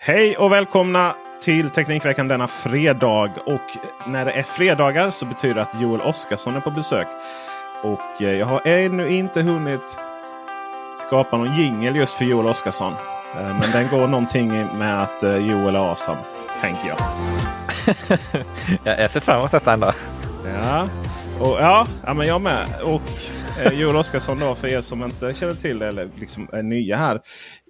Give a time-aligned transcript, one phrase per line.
[0.00, 3.30] Hej och välkomna till Teknikveckan denna fredag.
[3.46, 3.60] Och
[4.06, 7.06] när det är fredagar så betyder det att Joel Oskarsson är på besök.
[7.82, 9.96] Och eh, jag har ännu inte hunnit
[11.06, 12.92] skapa någon jingel just för Joel Oskarsson.
[13.36, 16.18] Eh, Men den går någonting med att eh, Joel är awesome,
[16.60, 16.98] tänker jag.
[18.84, 19.92] jag, jag ser fram emot detta ändå.
[20.62, 20.88] Ja,
[21.40, 22.66] och, ja, ja men jag med.
[22.82, 23.02] Och
[23.64, 26.96] eh, Joel Oskarsson då för er som inte känner till det eller liksom är nya
[26.96, 27.20] här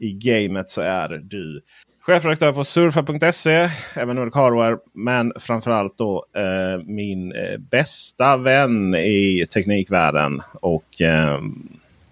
[0.00, 1.62] i gamet så är du
[2.08, 4.78] chefredaktör på surfa.se, även Nordic Hardware.
[4.94, 11.40] Men framförallt då eh, min eh, bästa vän i teknikvärlden och eh,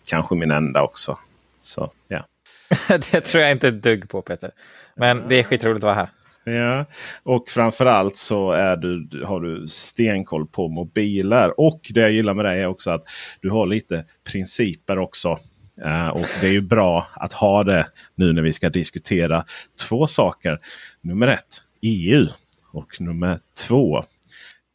[0.09, 1.19] kanske min enda också.
[1.62, 2.26] Så ja.
[2.88, 4.50] det tror jag inte ett dugg på Peter.
[4.97, 6.09] Men det är skitroligt att vara här.
[6.44, 6.84] Ja,
[7.22, 11.60] och framförallt så är du, har du stenkoll på mobiler.
[11.60, 13.04] Och det jag gillar med dig är också att
[13.41, 15.38] du har lite principer också.
[15.84, 19.44] Eh, och det är ju bra att ha det nu när vi ska diskutera
[19.88, 20.60] två saker.
[21.00, 22.26] Nummer ett, EU.
[22.72, 23.38] Och nummer
[23.69, 23.98] två,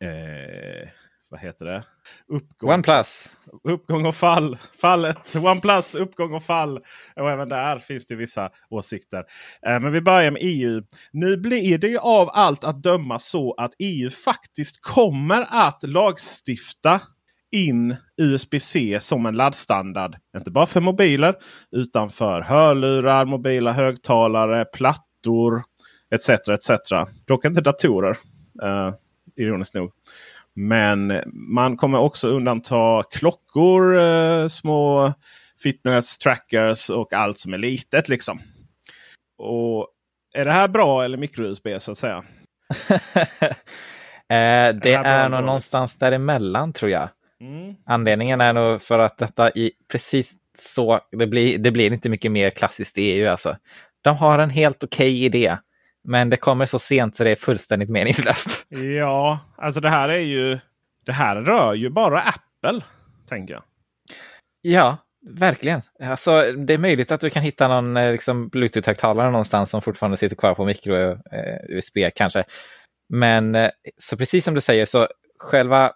[0.03, 0.89] eh,
[1.29, 1.83] vad heter det?
[2.27, 2.69] Uppgång.
[2.69, 3.37] OnePlus.
[3.63, 4.57] Uppgång och fall.
[4.81, 5.35] Fallet.
[5.35, 6.79] OnePlus uppgång och fall.
[7.15, 9.23] Och även där finns det vissa åsikter.
[9.67, 10.83] Eh, men vi börjar med EU.
[11.11, 17.01] Nu blir det ju av allt att döma så att EU faktiskt kommer att lagstifta
[17.51, 20.15] in USB-C som en laddstandard.
[20.37, 21.35] Inte bara för mobiler
[21.71, 25.63] utan för hörlurar, mobila högtalare, plattor
[26.15, 26.29] etc.
[26.29, 26.71] etc.
[27.25, 28.17] Dock inte datorer.
[28.63, 28.93] Uh,
[29.35, 29.91] ironiskt nog.
[30.53, 35.13] Men man kommer också undanta klockor, eh, små
[35.63, 38.09] fitness trackers och allt som är litet.
[38.09, 38.41] liksom.
[39.37, 39.87] Och
[40.33, 42.17] Är det här bra eller micro-USB så att säga?
[44.29, 47.09] eh, det bra är nog någonstans däremellan tror jag.
[47.41, 47.75] Mm.
[47.85, 52.31] Anledningen är nog för att detta i precis så, det blir, det blir inte mycket
[52.31, 53.57] mer klassiskt i EU alltså.
[54.01, 55.57] De har en helt okej idé,
[56.03, 58.65] men det kommer så sent så det är fullständigt meningslöst.
[58.97, 60.59] Ja, alltså det här är ju...
[61.05, 62.81] Det här rör ju bara Apple,
[63.29, 63.63] tänker jag.
[64.61, 64.97] Ja,
[65.29, 65.81] verkligen.
[66.03, 70.17] Alltså, det är möjligt att du kan hitta någon eh, liksom, Bluetooth-högtalare någonstans som fortfarande
[70.17, 72.43] sitter kvar på micro-USB kanske.
[73.09, 75.07] Men eh, så precis som du säger så
[75.39, 75.91] själva,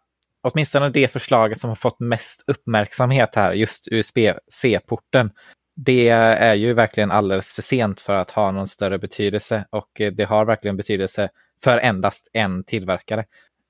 [0.45, 5.31] åtminstone det förslaget som har fått mest uppmärksamhet här, just USB-C-porten,
[5.75, 10.23] det är ju verkligen alldeles för sent för att ha någon större betydelse och det
[10.23, 11.29] har verkligen betydelse
[11.63, 13.25] för endast en tillverkare.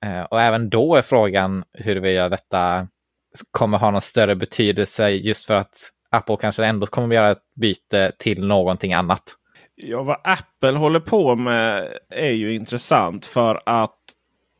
[0.05, 2.87] Eh, och även då är frågan huruvida detta
[3.51, 5.75] kommer ha någon större betydelse just för att
[6.09, 9.23] Apple kanske ändå kommer att göra ett byte till någonting annat.
[9.75, 13.99] Ja, vad Apple håller på med är ju intressant för att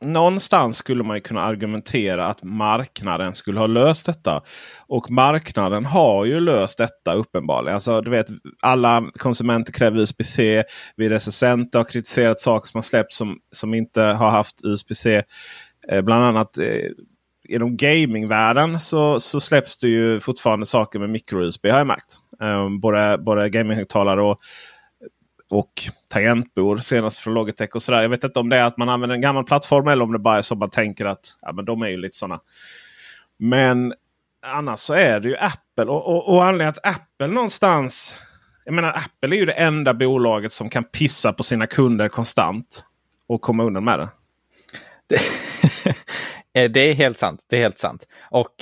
[0.04, 4.42] någonstans skulle man ju kunna argumentera att marknaden skulle ha löst detta.
[4.86, 7.74] Och marknaden har ju löst detta uppenbarligen.
[7.74, 8.26] Alltså, du vet,
[8.62, 10.64] alla konsumenter kräver USB-C.
[10.96, 15.22] Vi recensenter har kritiserat saker som har släppts som, som inte har haft USB-C.
[15.88, 16.90] Eh, bland annat eh,
[17.48, 22.18] inom gamingvärlden så, så släpps det ju fortfarande saker med micro-USB har jag märkt.
[22.40, 24.38] Eh, både, både gaminghögtalare och
[25.50, 25.72] och
[26.08, 28.02] tangentbord senast från Logitech och sådär.
[28.02, 30.18] Jag vet inte om det är att man använder en gammal plattform eller om det
[30.18, 32.40] bara är så man tänker att ja, men de är ju lite sådana.
[33.38, 33.94] Men
[34.46, 35.84] annars så är det ju Apple.
[35.84, 38.14] Och, och, och anledningen att Apple någonstans
[38.64, 42.84] Jag menar Apple är ju det enda bolaget som kan pissa på sina kunder konstant.
[43.28, 44.08] Och komma undan med det.
[45.06, 45.20] Det,
[46.60, 47.40] eh, det är helt sant.
[47.46, 48.06] Det är helt sant.
[48.30, 48.52] Och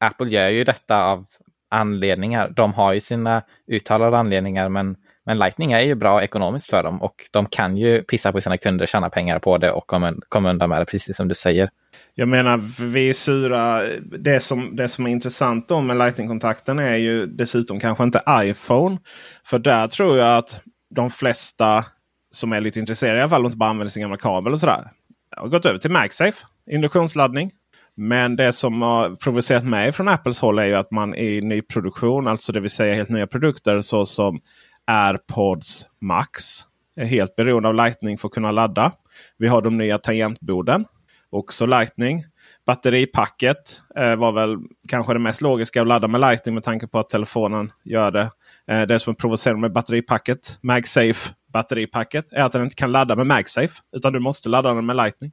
[0.00, 1.26] Apple gör ju detta av
[1.70, 2.52] anledningar.
[2.56, 4.96] De har ju sina uttalade anledningar, men,
[5.26, 8.56] men Lightning är ju bra ekonomiskt för dem och de kan ju pissa på sina
[8.56, 11.70] kunder, tjäna pengar på det och komma, undan med det, precis som du säger.
[12.14, 13.82] Jag menar, vi är sura.
[14.00, 18.98] Det som, det som är intressant då med Lightning-kontakten är ju dessutom kanske inte iPhone.
[19.44, 20.60] För där tror jag att
[20.94, 21.84] de flesta
[22.30, 24.60] som är lite intresserade i alla fall och inte bara använder sin gamla kabel och
[24.60, 24.90] sådär.
[25.36, 27.50] har gått över till MagSafe, induktionsladdning.
[27.96, 32.26] Men det som har provocerat mig från Apples håll är ju att man i nyproduktion,
[32.26, 34.40] alltså det vill säga helt nya produkter såsom
[34.86, 36.60] AirPods Max,
[36.96, 38.92] är helt beroende av Lightning för att kunna ladda.
[39.38, 40.84] Vi har de nya tangentborden.
[41.30, 42.24] Också Lightning.
[42.66, 44.56] Batteripacket eh, var väl
[44.88, 48.30] kanske det mest logiska att ladda med Lightning med tanke på att telefonen gör det.
[48.66, 53.16] Eh, det som är provocerande med batteripacket, MagSafe batteripacket, är att den inte kan ladda
[53.16, 53.74] med MagSafe.
[53.96, 55.32] Utan du måste ladda den med Lightning.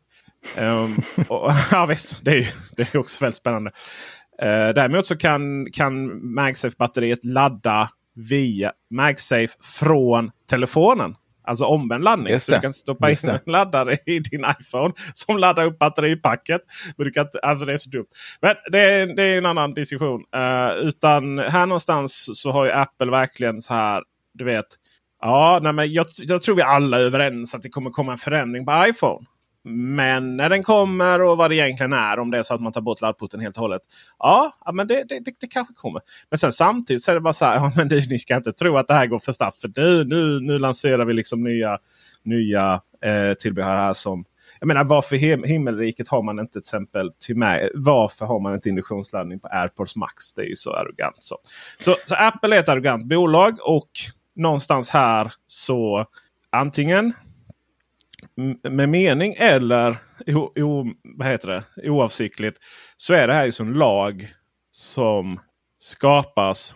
[0.58, 3.72] Um, och, ja visst, det är, det är också väldigt spännande.
[4.44, 11.16] Uh, däremot så kan, kan MagSafe-batteriet ladda via MagSafe från telefonen.
[11.44, 12.40] Alltså omvänd laddning.
[12.40, 16.62] Så du kan stoppa in en laddare i din iPhone som laddar upp batteripacket.
[16.98, 18.08] Men du kan, alltså det är så dumt.
[18.42, 20.24] Men det är, det är en annan diskussion.
[20.36, 24.04] Uh, utan här någonstans så har ju Apple verkligen så här.
[24.34, 24.66] Du vet.
[25.22, 28.18] Ja, nej men jag, jag tror vi alla är överens att det kommer komma en
[28.18, 29.28] förändring på iPhone.
[29.64, 32.20] Men när den kommer och vad det egentligen är.
[32.20, 33.82] Om det är så att man tar bort laddporten helt och hållet.
[34.20, 36.02] Ja, men det, det, det, det, kanske kommer.
[36.30, 37.56] Men sen samtidigt så är det bara så här.
[37.62, 39.62] Ja, men du, ni ska inte tro att det här går för snabbt.
[39.62, 41.78] För nu, nu, nu lanserar vi liksom nya,
[42.24, 44.26] nya eh, tillbehör här som
[44.60, 48.54] jag menar varför him himmelriket har man inte till exempel till mig, Varför har man
[48.54, 50.34] inte induktionsladdning på AirPods Max?
[50.34, 51.16] Det är ju så arrogant.
[51.20, 51.38] Så.
[51.80, 53.90] Så, så Apple är ett arrogant bolag och
[54.36, 56.06] någonstans här så
[56.50, 57.14] antingen
[58.70, 59.98] med mening eller
[60.28, 61.90] o, o, vad heter det?
[61.90, 62.58] oavsiktligt
[62.98, 64.28] så är det här ju som lag
[64.72, 65.40] som
[65.80, 66.76] skapas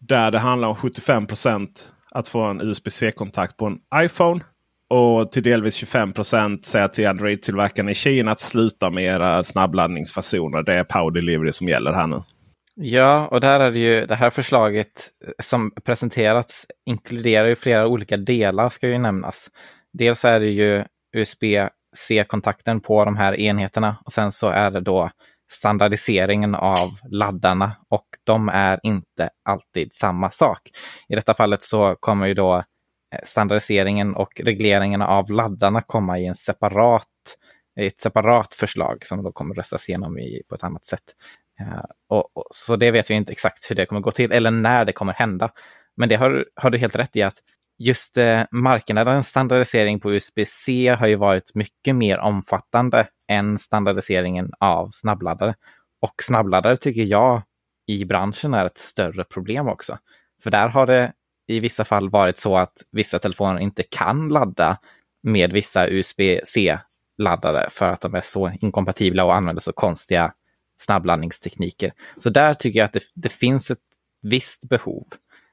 [0.00, 1.68] där det handlar om 75%
[2.10, 4.40] att få en USB-C-kontakt på en iPhone.
[4.90, 10.62] Och till delvis 25% säga till Android-tillverkarna i Kina att sluta med era snabbladdningsfasoner.
[10.62, 12.22] Det är Power Delivery som gäller här nu.
[12.74, 15.10] Ja, och där är det ju det här förslaget
[15.42, 19.50] som presenterats inkluderar ju flera olika delar ska ju nämnas.
[19.98, 20.84] Dels är det ju
[21.16, 25.10] USB-C-kontakten på de här enheterna och sen så är det då
[25.50, 30.70] standardiseringen av laddarna och de är inte alltid samma sak.
[31.08, 36.26] I detta fallet så kommer ju då eh, standardiseringen och regleringen av laddarna komma i
[36.26, 37.04] en separat,
[37.80, 41.14] ett separat förslag som då kommer röstas igenom i, på ett annat sätt.
[41.60, 44.50] Uh, och, och, så det vet vi inte exakt hur det kommer gå till eller
[44.50, 45.50] när det kommer hända.
[45.96, 47.38] Men det har, har du helt rätt i att
[47.78, 54.88] just eh, marknadens standardisering på USB-C har ju varit mycket mer omfattande än standardiseringen av
[54.92, 55.54] snabbladdare.
[56.00, 57.42] Och snabbladdare tycker jag
[57.86, 59.98] i branschen är ett större problem också.
[60.42, 61.12] För där har det
[61.46, 64.78] i vissa fall varit så att vissa telefoner inte kan ladda
[65.22, 70.32] med vissa USB-C-laddare för att de är så inkompatibla och använder så konstiga
[70.80, 71.92] snabbladdningstekniker.
[72.16, 73.78] Så där tycker jag att det, det finns ett
[74.22, 75.04] visst behov.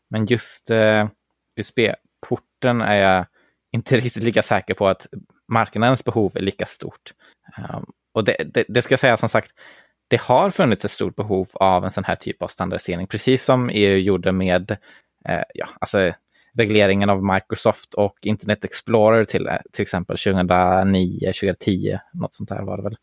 [0.10, 1.08] Men just eh,
[1.56, 1.80] USB
[2.28, 3.26] porten är jag
[3.72, 5.08] inte riktigt lika säker på att
[5.48, 7.14] marknadens behov är lika stort.
[7.58, 9.52] Um, och det, det, det, ska jag säga som sagt,
[10.08, 13.70] det har funnits ett stort behov av en sån här typ av standardisering, precis som
[13.70, 14.72] EU gjorde med
[15.26, 16.14] eh, ja, alltså
[16.58, 22.62] regleringen av Microsoft och Internet Explorer till, eh, till exempel 2009, 2010, något sånt där
[22.62, 22.98] var det väl.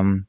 [0.00, 0.26] Um,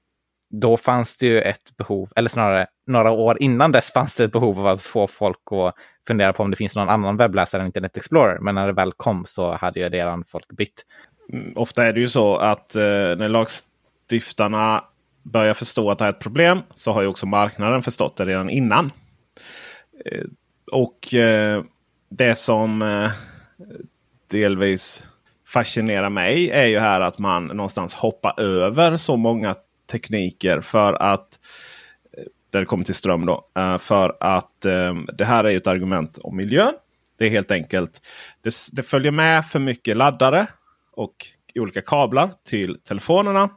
[0.51, 4.31] då fanns det ju ett behov, eller snarare några år innan dess fanns det ett
[4.31, 5.75] behov av att få folk att
[6.07, 8.39] fundera på om det finns någon annan webbläsare än Internet Explorer.
[8.39, 10.85] Men när det väl kom så hade ju redan folk bytt.
[11.33, 14.83] Mm, ofta är det ju så att eh, när lagstiftarna
[15.23, 18.49] börjar förstå att det är ett problem så har ju också marknaden förstått det redan
[18.49, 18.91] innan.
[20.05, 20.25] Eh,
[20.71, 21.63] och eh,
[22.09, 23.11] det som eh,
[24.27, 25.07] delvis
[25.47, 29.55] fascinerar mig är ju här att man någonstans hoppar över så många
[29.91, 31.39] tekniker för att
[32.51, 33.47] där det kommer till ström då.
[33.57, 36.73] Eh, för att eh, det här är ett argument om miljön.
[37.17, 38.01] Det är helt enkelt.
[38.41, 40.47] Det, det följer med för mycket laddare
[40.91, 41.15] och
[41.55, 43.49] olika kablar till telefonerna.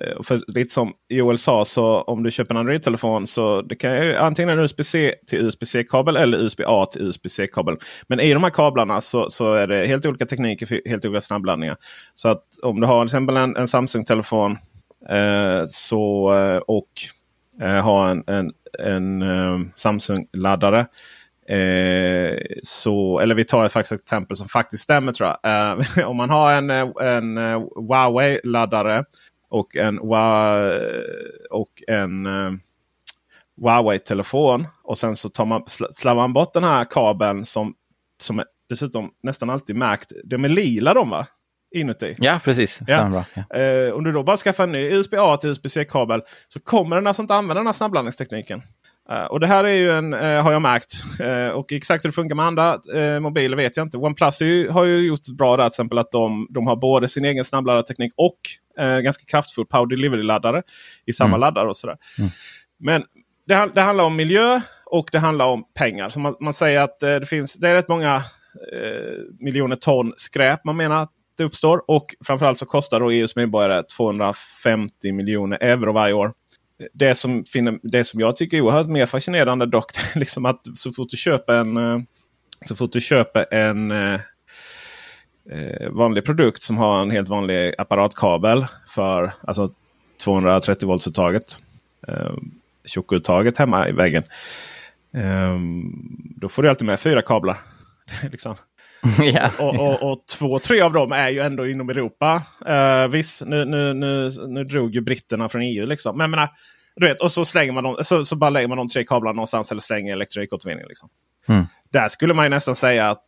[0.00, 4.06] Eh, för lite som Joel sa, så om du köper en Android-telefon så det kan
[4.06, 7.76] ju antingen en USB-C till USB-C-kabel eller USB-A till USB-C-kabel.
[8.06, 11.20] Men i de här kablarna så, så är det helt olika tekniker för helt olika
[11.20, 11.76] snabbladdningar.
[12.14, 14.58] Så att om du har till exempel en, en Samsung-telefon
[15.08, 16.90] Eh, så, eh, och
[17.60, 20.86] eh, ha en, en, en eh, Samsung-laddare
[21.48, 25.70] Eh, så, eller vi tar faktiskt ett exempel som faktiskt stämmer tror jag.
[25.70, 27.38] Eh, om man har en, en
[27.88, 29.04] Huawei-laddare
[29.48, 29.98] och en,
[31.50, 32.28] och en
[33.60, 34.66] Huawei-telefon.
[34.82, 37.74] Och sen så tar man, slarvar man bort den här kabeln som,
[38.20, 40.12] som är dessutom nästan alltid märkt.
[40.24, 41.26] De är lila de va?
[41.74, 42.14] Inuti.
[42.18, 42.80] Ja precis.
[42.86, 43.24] Ja.
[43.34, 43.58] ja.
[43.60, 47.22] Eh, om du då bara skaffar en ny USB-A till USB-C-kabel så kommer den alltså
[47.22, 48.62] inte använda den här snabbladdningstekniken.
[49.12, 50.92] Uh, och det här är ju en, uh, har jag märkt.
[51.20, 52.80] Uh, och exakt hur det funkar med andra
[53.20, 53.98] mobiler vet jag inte.
[53.98, 57.24] OnePlus ju, har ju gjort bra där till exempel att de, de har både sin
[57.24, 58.38] egen snabbladdarteknik och
[59.02, 60.62] ganska kraftfull Power Delivery-laddare
[61.06, 61.40] i samma mm.
[61.40, 61.68] laddare.
[61.68, 61.96] och sådär.
[62.18, 62.30] Mm.
[62.78, 63.04] Men
[63.46, 66.08] det, det, handlar om miljö och det handlar om pengar.
[66.08, 68.22] Så man, man säger att det finns det är rätt många
[69.40, 71.90] miljoner ton skräp man menar att det uppstår.
[71.90, 76.32] Och framförallt så kostar då EUs medborgare 250 miljoner euro varje år
[76.92, 77.44] det som,
[77.82, 81.54] det som jag tycker är oerhört mer fascinerande dock, liksom att så fort du köper
[81.54, 82.00] en, eh,
[82.64, 84.20] så fort du köper en eh,
[85.50, 89.70] eh, vanlig produkt som har en helt vanlig apparatkabel för alltså
[90.24, 91.58] 230 volts uttaget.
[92.08, 92.34] Eh,
[92.84, 94.22] tjockuttaget hemma i väggen.
[95.14, 95.58] Eh,
[96.36, 97.58] då får du alltid med fyra kablar.
[98.30, 98.54] liksom.
[99.22, 99.60] yeah.
[99.60, 102.42] och, och, och, två, tre av dem är ju ändå inom Europa.
[102.68, 105.86] Uh, visst, nu, nu, nu, nu drog ju britterna från EU.
[105.86, 106.16] Liksom.
[106.16, 106.50] Men jag menar,
[106.96, 109.34] du vet, och så, slänger man dem, så, så bara lägger man de tre kablarna
[109.34, 110.86] någonstans eller slänger elektronikåtervinning.
[110.88, 111.08] Liksom.
[111.48, 111.64] Mm.
[111.92, 113.24] Där skulle man ju nästan säga att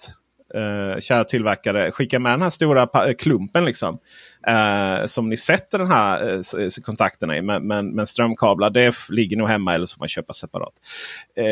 [0.55, 3.99] Uh, kära tillverkare, skicka med den här stora klumpen liksom.
[4.49, 7.43] Uh, som ni sätter den här uh, kontakterna i.
[7.43, 10.73] Men, men, men, strömkablar det ligger nog hemma eller så får man köpa separat.
[11.41, 11.45] Uh,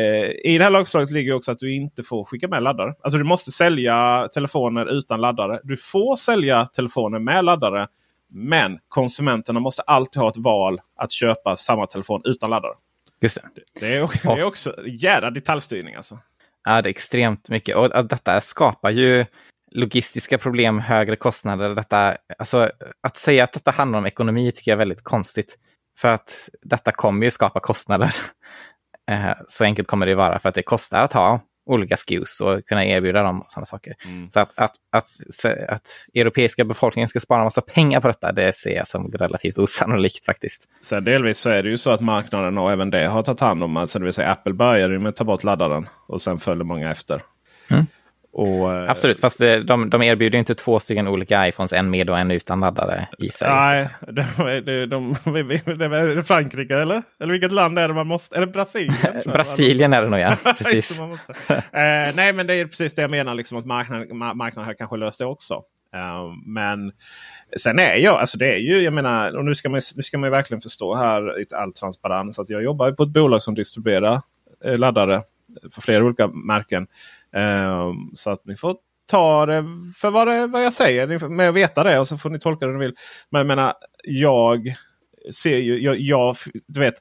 [0.43, 2.93] I det här lagslaget ligger också att du inte får skicka med laddare.
[3.01, 5.59] Alltså du måste sälja telefoner utan laddare.
[5.63, 7.87] Du får sälja telefoner med laddare.
[8.29, 12.73] Men konsumenterna måste alltid ha ett val att köpa samma telefon utan laddare.
[13.21, 13.61] Just det.
[13.79, 16.19] Det, är, det är också jädra detaljstyrning alltså.
[16.65, 17.75] Ja, det är extremt mycket.
[17.75, 19.25] Och detta skapar ju
[19.71, 21.75] logistiska problem, högre kostnader.
[21.75, 22.71] Detta, alltså,
[23.03, 25.57] att säga att detta handlar om ekonomi tycker jag är väldigt konstigt.
[25.99, 28.15] För att detta kommer ju skapa kostnader.
[29.11, 32.65] Eh, så enkelt kommer det vara för att det kostar att ha olika SKUs och
[32.65, 33.93] kunna erbjuda dem sådana saker.
[34.05, 34.29] Mm.
[34.29, 35.05] Så att, att, att,
[35.69, 40.25] att europeiska befolkningen ska spara massa pengar på detta, det ser jag som relativt osannolikt
[40.25, 40.67] faktiskt.
[40.81, 43.63] Så delvis så är det ju så att marknaden och även det har tagit hand
[43.63, 46.63] om, alltså det vill säga Apple började med att ta bort laddaren och sen följer
[46.63, 47.21] många efter.
[47.69, 47.85] Mm.
[48.37, 52.09] Och, eh, Absolut, fast det, de, de erbjuder inte två stycken olika iPhones, en med
[52.09, 53.89] och en utan laddare i Sverige.
[54.07, 55.15] Nej, de, de,
[55.75, 57.03] de, är det Frankrike eller?
[57.19, 58.35] Eller vilket land är det man måste?
[58.35, 59.21] Är det Brasilien?
[59.25, 60.99] Brasilien är det nog ja, precis.
[60.99, 61.05] uh,
[62.15, 65.19] nej, men det är precis det jag menar, liksom, att marknaden, marknaden här kanske löst
[65.19, 65.53] det också.
[65.95, 66.91] Uh, men
[67.57, 70.17] sen är jag, alltså det är ju, jag menar, och nu ska man, nu ska
[70.17, 74.21] man verkligen förstå här i all transparens att jag jobbar på ett bolag som distribuerar
[74.63, 75.21] laddare
[75.71, 76.87] för flera olika märken.
[77.31, 78.75] Um, så att ni får
[79.07, 79.65] ta det
[79.95, 82.65] för vad, det, vad jag säger med att veta det och så får ni tolka
[82.65, 82.95] det ni vill.
[83.29, 84.75] Men jag menar, jag
[85.33, 86.35] ser ju, jag, jag
[86.67, 86.95] du vet,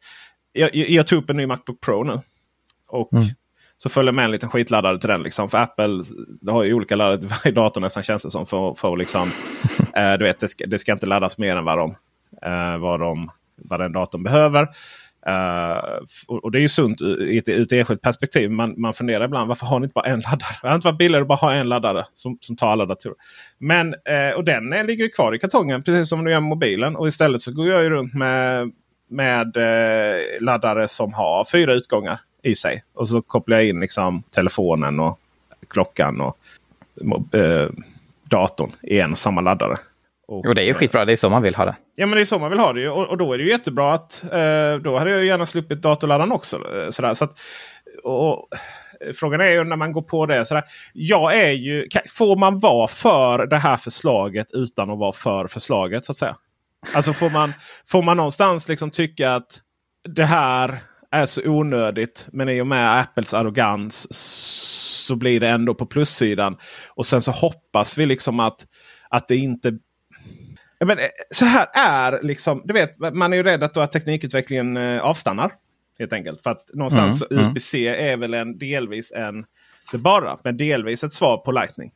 [0.52, 2.20] jag, jag tog upp en ny Macbook Pro nu.
[2.88, 3.24] Och mm.
[3.76, 5.22] så följer med en liten skitladdare till den.
[5.22, 5.48] Liksom.
[5.48, 6.02] För Apple
[6.48, 8.46] har ju olika laddare till varje dator nästan känns det som.
[8.46, 9.30] För, för liksom,
[9.96, 11.90] eh, du vet, det ska, det ska, inte laddas mer än vad, de,
[12.42, 14.68] eh, vad, de, vad den datorn behöver.
[15.28, 18.50] Uh, och det är ju sunt i ett, ett enskilt perspektiv.
[18.50, 20.56] Man, man funderar ibland varför har ni inte bara en laddare?
[20.62, 23.16] Det hade inte varit billigare att bara ha en laddare som, som tar alla datorer.
[23.58, 26.48] Men, uh, och den eh, ligger ju kvar i kartongen precis som du gör med
[26.48, 26.96] mobilen.
[26.96, 28.72] Och istället så går jag ju runt med,
[29.08, 32.84] med uh, laddare som har fyra utgångar i sig.
[32.94, 35.20] Och så kopplar jag in liksom telefonen och
[35.68, 36.38] klockan och
[38.30, 39.78] datorn i en och samma laddare.
[40.28, 41.76] Och, och det är ju skitbra, det är så man vill ha det.
[41.94, 42.88] Ja men det är så man vill ha det.
[42.88, 46.32] Och, och då är det ju jättebra att eh, då hade jag gärna sluppit datorladdaren
[46.32, 46.56] också.
[46.56, 47.14] Eh, sådär.
[47.14, 47.38] Så att,
[48.04, 48.48] och,
[49.14, 50.44] frågan är ju när man går på det.
[50.44, 55.46] Sådär, jag är ju, får man vara för det här förslaget utan att vara för
[55.46, 56.04] förslaget?
[56.04, 56.36] så att säga?
[56.94, 57.52] Alltså får man,
[57.86, 59.60] får man någonstans liksom tycka att
[60.08, 60.78] det här
[61.10, 62.26] är så onödigt.
[62.32, 64.06] Men i och med Apples arrogans
[65.06, 66.56] så blir det ändå på plussidan.
[66.88, 68.66] Och sen så hoppas vi liksom att,
[69.10, 69.72] att det inte
[70.84, 74.76] men, eh, så här är liksom, du vet, man är ju rädd att, att teknikutvecklingen
[74.76, 75.52] eh, avstannar.
[75.98, 76.42] Helt enkelt.
[76.42, 78.12] För att någonstans mm, USB-C mm.
[78.12, 79.44] är väl en delvis en,
[79.92, 81.92] inte bara, men delvis ett svar på Lightning.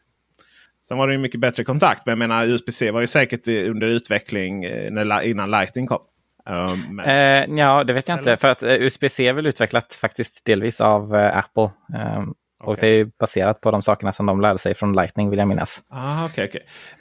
[0.88, 2.06] Sen var det ju mycket bättre kontakt.
[2.06, 6.00] Men jag menar USB-C var ju säkert under utveckling eh, när, innan Lightning kom.
[6.46, 8.32] Um, eh, ja, det vet jag Eller?
[8.32, 8.40] inte.
[8.40, 11.70] För att USB-C är väl utvecklat faktiskt delvis av uh, Apple.
[12.16, 15.38] Um, och det är baserat på de sakerna som de lärde sig från Lightning vill
[15.38, 15.83] jag minnas.
[15.88, 16.61] Ah, okay, okay.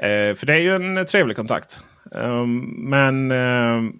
[0.10, 1.80] Eh, för det är ju en trevlig kontakt.
[2.12, 3.92] Um, men uh,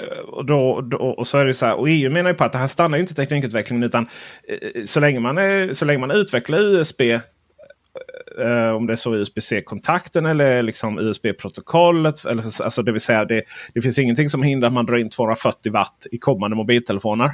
[0.00, 2.44] Eh, och, då, då, och så är det så här, och EU menar ju på
[2.44, 4.08] att det här stannar ju inte teknikutvecklingen utan
[4.48, 9.14] eh, så länge man, är, så länge man utvecklar USB eh, om det är så
[9.14, 12.26] USB-C-kontakten eller liksom USB-protokollet.
[12.64, 13.42] Alltså det vill säga det,
[13.74, 17.32] det finns ingenting som hindrar att man drar in 240 watt i kommande mobiltelefoner.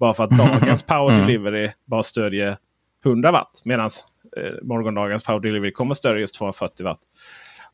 [0.00, 1.26] Bara för att dagens Power mm.
[1.26, 2.56] Delivery bara stödjer
[3.04, 3.60] 100 watt.
[3.64, 3.90] Medan
[4.36, 7.00] eh, morgondagens Power Delivery kommer stödja just 240 watt.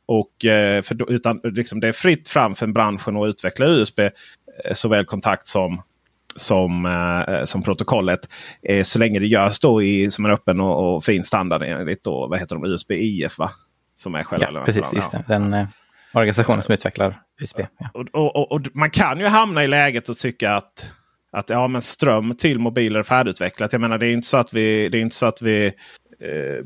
[0.07, 4.00] Och, eh, för, utan, liksom, det är fritt fram för branschen att utveckla USB.
[4.00, 4.11] Eh,
[4.75, 5.83] såväl kontakt som
[6.37, 8.29] som, eh, som protokollet.
[8.62, 12.05] Eh, så länge det görs då i, som en öppen och, och fin standard enligt
[12.05, 13.50] då, vad heter de, USB IF va?
[13.95, 15.25] Som är själva ja, precis, just det.
[15.29, 15.67] Den eh,
[16.12, 17.61] organisationen som utvecklar USB.
[17.79, 17.91] Ja.
[17.95, 20.93] Och, och, och, man kan ju hamna i läget och tycka att
[21.32, 23.72] att ja, men ström till mobiler är färdigutvecklat.
[23.72, 25.66] Jag menar det är inte så att vi, det är inte så att vi
[26.20, 26.64] eh,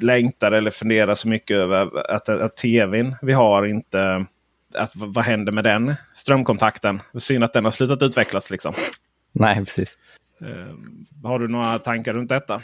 [0.00, 4.26] längtar eller funderar så mycket över att, att tvn vi har inte...
[4.74, 7.00] Att, vad händer med den strömkontakten?
[7.18, 8.50] Synd att den har slutat utvecklas.
[8.50, 8.74] liksom.
[9.32, 9.98] Nej, precis.
[10.40, 10.74] Eh,
[11.28, 12.60] har du några tankar runt detta?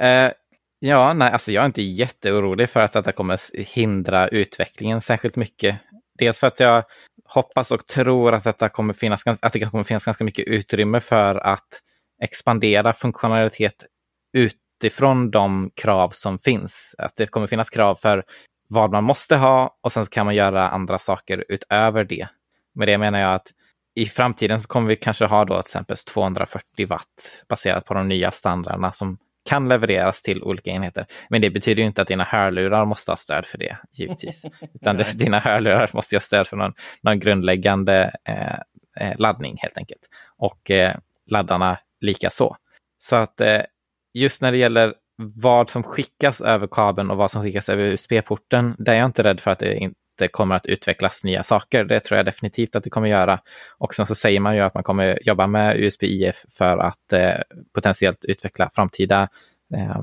[0.00, 0.30] Eh,
[0.78, 5.76] ja, nej, alltså jag är inte jätteorolig för att detta kommer hindra utvecklingen särskilt mycket.
[6.18, 6.84] Dels för att jag
[7.24, 11.34] hoppas och tror att, detta kommer finnas, att det kommer finnas ganska mycket utrymme för
[11.34, 11.68] att
[12.22, 13.84] expandera funktionalitet
[14.32, 16.94] utifrån de krav som finns.
[16.98, 18.24] Att det kommer finnas krav för
[18.68, 22.28] vad man måste ha och sen kan man göra andra saker utöver det.
[22.74, 23.46] Med det menar jag att
[23.94, 28.08] i framtiden så kommer vi kanske ha då till exempel 240 watt baserat på de
[28.08, 31.06] nya standarderna som kan levereras till olika enheter.
[31.28, 34.46] Men det betyder ju inte att dina hörlurar måste ha stöd för det, givetvis.
[34.74, 36.72] Utan det, dina hörlurar måste ha stöd för någon,
[37.02, 38.58] någon grundläggande eh,
[39.00, 40.00] eh, laddning helt enkelt.
[40.38, 40.96] Och eh,
[41.30, 42.56] laddarna lika så.
[42.98, 43.62] Så att eh,
[44.14, 48.76] just när det gäller vad som skickas över kabeln och vad som skickas över USB-porten,
[48.78, 51.84] där är jag inte rädd för att det det kommer att utvecklas nya saker.
[51.84, 53.40] Det tror jag definitivt att det kommer göra.
[53.78, 57.34] Och sen så säger man ju att man kommer jobba med USB-IF för att eh,
[57.74, 59.28] potentiellt utveckla framtida
[59.74, 60.02] eh,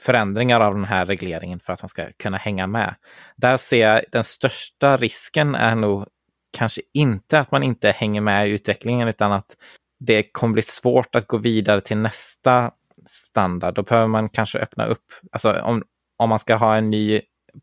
[0.00, 2.94] förändringar av den här regleringen för att man ska kunna hänga med.
[3.36, 6.06] Där ser jag den största risken är nog
[6.52, 9.56] kanske inte att man inte hänger med i utvecklingen utan att
[10.00, 12.70] det kommer bli svårt att gå vidare till nästa
[13.06, 13.74] standard.
[13.74, 15.82] Då behöver man kanske öppna upp, alltså om,
[16.18, 17.20] om man ska ha en ny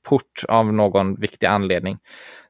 [0.09, 1.97] port av någon viktig anledning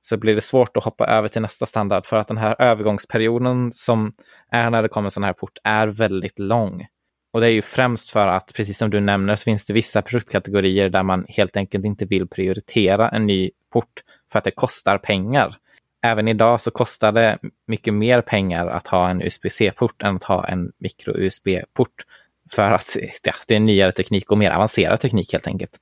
[0.02, 3.72] så blir det svårt att hoppa över till nästa standard för att den här övergångsperioden
[3.72, 4.14] som
[4.52, 6.86] är när det kommer sån här port är väldigt lång.
[7.34, 10.02] Och det är ju främst för att, precis som du nämner, så finns det vissa
[10.02, 14.98] produktkategorier där man helt enkelt inte vill prioritera en ny port för att det kostar
[14.98, 15.56] pengar.
[16.04, 20.48] Även idag så kostar det mycket mer pengar att ha en USB-C-port än att ha
[20.48, 22.04] en micro-USB-port.
[22.52, 25.80] För att ja, det är nyare teknik och mer avancerad teknik helt enkelt.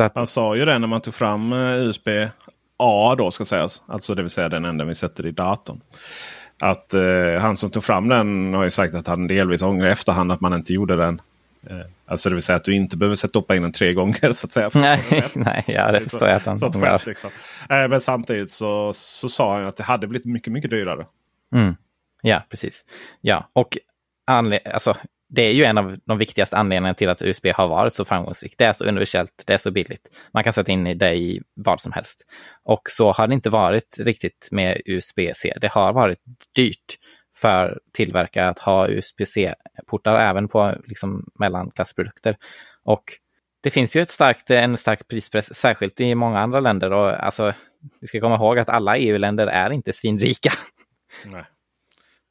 [0.00, 0.16] Att...
[0.16, 2.08] Han sa ju det när man tog fram eh, USB
[2.76, 3.82] A då ska sägas.
[3.86, 5.80] Alltså det vill säga den enda vi sätter i datorn.
[6.60, 9.90] Att eh, han som tog fram den har ju sagt att han delvis ångrar i
[9.90, 11.20] efterhand att man inte gjorde den.
[11.66, 14.46] Eh, alltså det vill säga att du inte behöver sätta in den tre gånger så
[14.46, 14.70] att säga.
[14.74, 17.02] Nej, nej ja, det förstår jag att han ångrar.
[17.06, 17.30] Liksom.
[17.70, 21.06] Eh, men samtidigt så, så sa han att det hade blivit mycket, mycket dyrare.
[21.54, 21.76] Mm.
[22.22, 22.84] Ja, precis.
[23.20, 23.78] Ja, och
[24.26, 24.96] alltså,
[25.34, 28.58] det är ju en av de viktigaste anledningarna till att USB har varit så framgångsrikt.
[28.58, 30.08] Det är så universellt, det är så billigt.
[30.32, 32.26] Man kan sätta in det i vad som helst.
[32.64, 35.54] Och så har det inte varit riktigt med USB-C.
[35.60, 36.18] Det har varit
[36.56, 36.98] dyrt
[37.36, 42.36] för tillverkare att ha USB-C-portar även på liksom, mellanklassprodukter.
[42.84, 43.04] Och
[43.62, 46.92] det finns ju ett starkt, en stark prispress, särskilt i många andra länder.
[46.92, 47.52] Och alltså,
[48.00, 50.50] vi ska komma ihåg att alla EU-länder är inte svinrika.
[51.24, 51.44] Nej,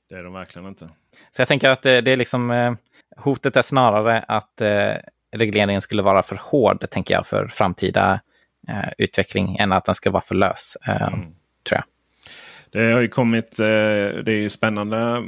[0.09, 0.89] det är de verkligen inte.
[1.31, 2.73] Så jag tänker att det, det är liksom eh,
[3.17, 4.93] hotet är snarare att eh,
[5.31, 8.19] regleringen skulle vara för hård, tänker jag, för framtida
[8.67, 11.19] eh, utveckling än att den ska vara för lös, eh, mm.
[11.69, 11.83] tror jag.
[12.71, 15.23] Det har ju kommit, det är ju spännande.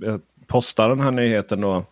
[0.00, 1.84] Jag postar den här nyheten då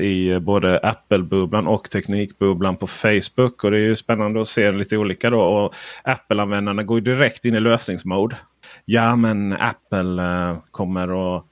[0.00, 3.64] i både Apple-bubblan och Teknikbubblan på Facebook.
[3.64, 5.40] Och det är ju spännande att se lite olika då.
[5.40, 5.74] Och
[6.04, 8.36] Apple-användarna går direkt in i lösningsmode.
[8.84, 11.44] Ja men Apple kommer att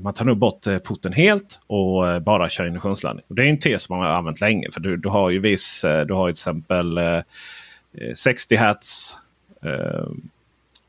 [0.00, 3.24] man tar nog bort eh, porten helt och eh, bara kör induktionsladdning.
[3.28, 4.68] Och det är en tes som man har använt länge.
[4.72, 7.00] För du, du har ju viss, du har till exempel
[8.14, 9.16] 60 Hz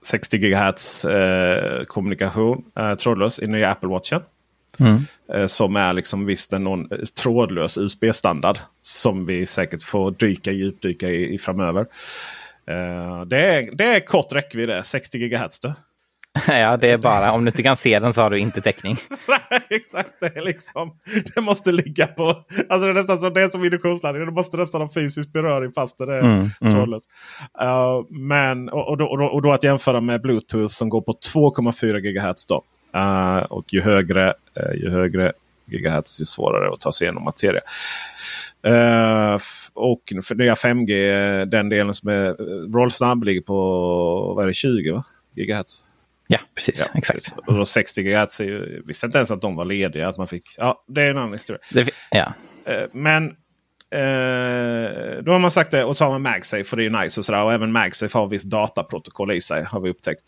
[0.04, 1.06] 60 GHz
[1.88, 2.64] kommunikation
[3.00, 4.22] trådlös i nya Apple Watchen.
[4.80, 5.48] Mm.
[5.48, 6.90] Som är liksom visst en någon
[7.22, 8.58] trådlös USB-standard.
[8.82, 11.86] Som vi säkert får dyka djupdyka i, i framöver.
[13.26, 15.60] Det är, det är kort räckvidd 60 GHz.
[15.60, 15.74] Då.
[16.48, 18.98] ja, det är bara om du inte kan se den så har du inte täckning.
[19.28, 20.12] Nej, exakt.
[20.20, 20.92] Det, liksom,
[21.36, 22.46] det måste ligga på...
[22.70, 24.26] Alltså det är nästan som det är som induktionsladdning.
[24.26, 27.10] Det måste nästan ha fysisk beröring fast det är mm, trådlöst.
[27.60, 27.74] Mm.
[27.74, 32.00] Uh, men, och, och, då, och, då, att jämföra med Bluetooth som går på 2,4
[32.00, 32.48] GHz.
[32.48, 32.64] Då.
[32.96, 35.34] Uh, och ju högre, uh, ju högre
[35.66, 37.62] gigahertz ju svårare att ta sig igenom materia.
[38.68, 39.38] Uh,
[39.74, 42.36] och för nya 5G, den delen som är
[42.74, 43.54] rollsnabb ligger på
[44.36, 45.04] vad är det, 20 va?
[45.36, 45.86] gigahertz.
[46.28, 46.90] Ja, precis.
[46.94, 47.18] Ja, exakt.
[47.18, 47.34] Precis.
[47.48, 50.08] Och då 60 GHz är ju, visste inte ens att de var lediga.
[50.08, 51.62] Att man fick, ja, det är en annan historia.
[51.72, 52.34] Det, ja.
[52.70, 53.24] Uh, men
[53.96, 57.04] uh, då har man sagt det och så har man MagSafe för det är ju
[57.04, 57.20] nice.
[57.20, 60.24] Och, sådär, och även MagSafe har visst dataprotokoll i sig har vi upptäckt.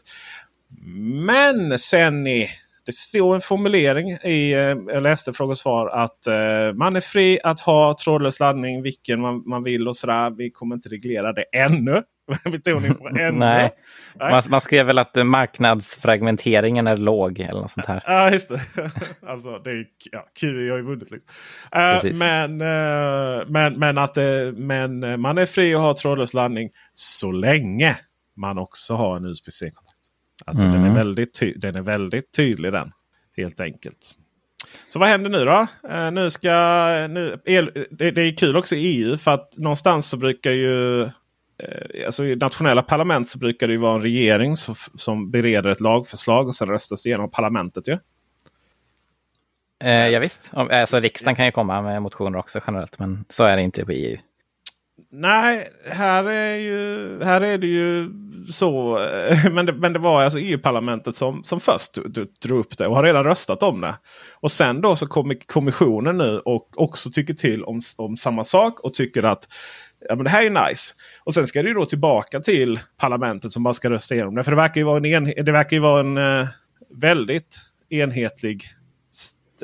[1.26, 2.50] Men sen i
[2.88, 4.60] det stod en formulering i eh,
[4.94, 9.22] jag läste fråga och svar att eh, man är fri att ha trådlös laddning vilken
[9.22, 10.30] man, man vill och sådär.
[10.30, 12.04] Vi kommer inte reglera det ännu.
[12.52, 13.32] Betoning på ännu.
[13.32, 13.72] Nej.
[14.16, 14.32] Nej.
[14.32, 18.04] Man, man, skrev väl att marknadsfragmenteringen är låg eller något sånt här.
[18.06, 18.62] Ja, just det.
[19.28, 21.12] alltså, det är, ja, QI har ju vunnit.
[21.12, 21.30] Liksom.
[21.76, 26.70] Uh, men, uh, men, men, att, uh, men man är fri att ha trådlös laddning
[26.94, 27.98] så länge
[28.36, 29.98] man också har en USB-C-kontakt.
[30.46, 30.82] Alltså mm.
[30.82, 32.92] den, är väldigt den är väldigt tydlig den.
[33.38, 34.16] Helt enkelt.
[34.88, 35.68] Så vad händer nu då?
[35.90, 36.50] Uh, nu ska,
[37.10, 41.10] nu, el, det, det, är kul också i EU för att någonstans så brukar ju
[42.06, 45.82] Alltså I nationella parlament så brukar det ju vara en regering som, som bereder ett
[45.82, 47.88] lagförslag och sen röstas det igenom parlamentet.
[47.88, 47.92] ju.
[47.92, 48.00] Ja?
[49.84, 50.52] Eh, ja, visst.
[50.54, 53.92] Alltså, riksdagen kan ju komma med motioner också generellt, men så är det inte på
[53.92, 54.18] EU.
[55.12, 58.12] Nej, här är, ju, här är det ju
[58.52, 59.00] så.
[59.52, 61.98] Men det, men det var alltså EU-parlamentet som, som först
[62.42, 63.96] drog upp det och har redan röstat om det.
[64.40, 68.80] Och sen då så kommer kommissionen nu och också tycker till om, om samma sak
[68.80, 69.48] och tycker att
[70.10, 70.94] ja, men det här är nice.
[71.24, 74.44] Och sen ska det ju då tillbaka till parlamentet som bara ska rösta igenom det.
[74.44, 76.48] För det verkar ju vara en, en det verkar ju vara en uh,
[76.90, 78.64] väldigt enhetlig...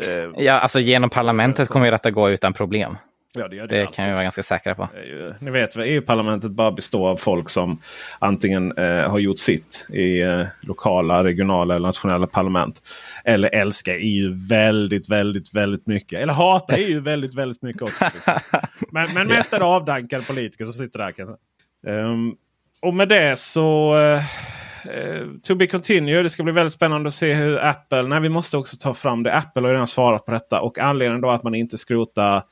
[0.07, 2.97] Uh, ja, alltså genom parlamentet kommer ju detta gå utan problem.
[3.35, 4.89] Ja, det, det, det kan vi vara ganska säkra på.
[5.05, 7.81] Ju, ni vet EU-parlamentet bara består av folk som
[8.19, 12.81] antingen eh, har gjort sitt i eh, lokala, regionala eller nationella parlament.
[13.25, 16.19] Eller älskar EU väldigt, väldigt, väldigt mycket.
[16.19, 18.05] Eller hatar EU väldigt, väldigt mycket också.
[18.13, 18.33] Liksom.
[18.91, 21.11] Men, men mest är det avdankade politiker som sitter där.
[21.11, 21.35] Kanske.
[21.87, 22.35] Um,
[22.81, 23.95] och med det så...
[23.97, 24.21] Uh,
[25.43, 26.23] to be continue.
[26.23, 28.03] Det ska bli väldigt spännande att se hur Apple...
[28.03, 29.33] Nej, vi måste också ta fram det.
[29.33, 30.61] Apple har redan svarat på detta.
[30.61, 32.43] Och anledningen då att man inte skrotar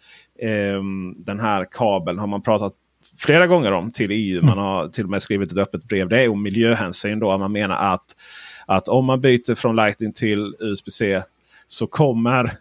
[1.15, 2.73] den här kabeln har man pratat
[3.17, 4.45] flera gånger om till EU.
[4.45, 6.10] Man har till och med skrivit ett öppet brev.
[6.10, 7.19] Det är om miljöhänsyn.
[7.19, 7.38] Då.
[7.38, 8.06] Man menar att,
[8.65, 11.21] att om man byter från Lightning till USB-C
[11.67, 12.51] så kommer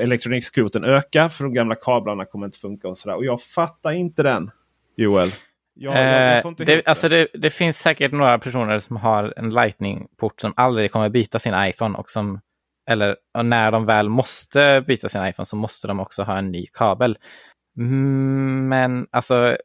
[0.00, 1.28] elektronikskroten öka.
[1.28, 2.88] För de gamla kablarna kommer inte funka.
[2.88, 3.16] Och, sådär.
[3.16, 4.50] och jag fattar inte den
[4.96, 5.28] Joel.
[5.74, 10.40] Jag, jag, jag det, alltså det, det, finns säkert några personer som har en Lightning-port
[10.40, 12.40] som aldrig kommer byta sin iPhone och som
[12.90, 16.66] eller när de väl måste byta sin iPhone så måste de också ha en ny
[16.66, 17.18] kabel.
[17.78, 19.56] Mm, men alltså,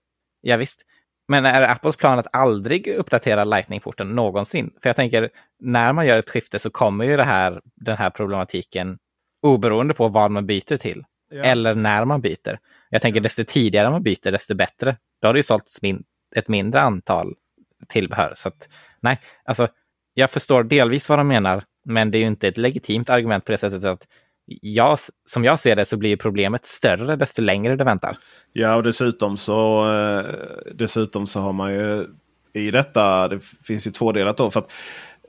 [0.41, 0.85] ja visst.
[1.27, 4.73] Men är Apples plan att aldrig uppdatera Lightning-porten någonsin?
[4.81, 5.29] För jag tänker,
[5.59, 8.97] när man gör ett skifte så kommer ju det här, den här problematiken
[9.41, 11.03] oberoende på vad man byter till.
[11.29, 11.43] Ja.
[11.43, 12.59] Eller när man byter.
[12.89, 14.97] Jag tänker desto tidigare man byter, desto bättre.
[15.21, 16.03] Då har det ju sålts min
[16.35, 17.35] ett mindre antal
[17.87, 18.33] tillbehör.
[18.35, 19.67] Så att, nej, alltså,
[20.13, 23.51] jag förstår delvis vad de menar, men det är ju inte ett legitimt argument på
[23.51, 24.07] det sättet att
[24.61, 28.17] jag, som jag ser det så blir problemet större desto längre det väntar.
[28.53, 30.25] Ja, och dessutom så, eh,
[30.75, 32.05] dessutom så har man ju
[32.53, 34.51] i detta, det finns ju två delar då.
[34.51, 34.71] För att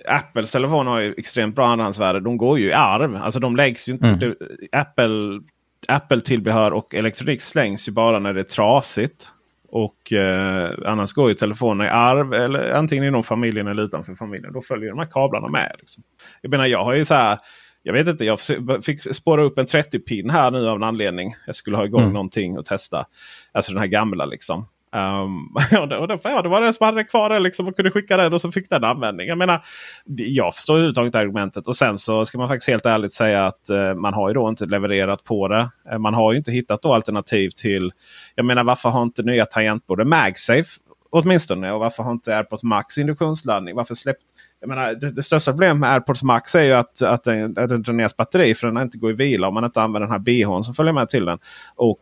[0.09, 2.21] Apples telefoner har ju extremt bra andrahandsvärde.
[2.21, 3.17] De går ju i arv.
[3.17, 4.07] Alltså de läggs ju inte.
[4.07, 4.37] Mm.
[4.73, 5.41] Apple,
[5.89, 9.29] Apple tillbehör och elektronik slängs ju bara när det är trasigt.
[9.73, 14.53] Och eh, annars går ju telefonerna i arv eller antingen inom familjen eller utanför familjen.
[14.53, 15.77] Då följer de här kablarna med.
[15.79, 16.03] Liksom.
[16.41, 17.39] Jag menar jag har ju så här.
[17.83, 18.41] Jag vet inte, jag
[18.85, 21.35] fick spåra upp en 30-pin här nu av en anledning.
[21.47, 22.13] Jag skulle ha igång mm.
[22.13, 23.07] någonting och testa.
[23.53, 24.67] Alltså den här gamla liksom.
[24.97, 27.77] Um, och det, och ja, det var det som hade det kvar det liksom, och
[27.77, 29.29] kunde skicka den och så fick den användning.
[29.29, 29.65] Jag menar,
[30.07, 31.67] jag förstår överhuvudtaget argumentet.
[31.67, 34.49] Och sen så ska man faktiskt helt ärligt säga att uh, man har ju då
[34.49, 35.71] inte levererat på det.
[35.93, 37.93] Uh, man har ju inte hittat då alternativ till.
[38.35, 41.73] Jag menar varför har inte nya tangentbord MagSafe åtminstone?
[41.73, 43.77] Och varför har inte AirPods Max induktionsladdning?
[43.77, 44.23] Varför släppt
[44.61, 47.69] jag menar, det, det, största problemet med AirPods Max är ju att, att den, att
[47.69, 50.19] den dräneras batteri för den inte går i vila om man inte använder den här
[50.19, 51.39] bhn som följer med till den.
[51.77, 52.01] Och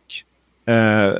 [0.69, 1.13] Eh,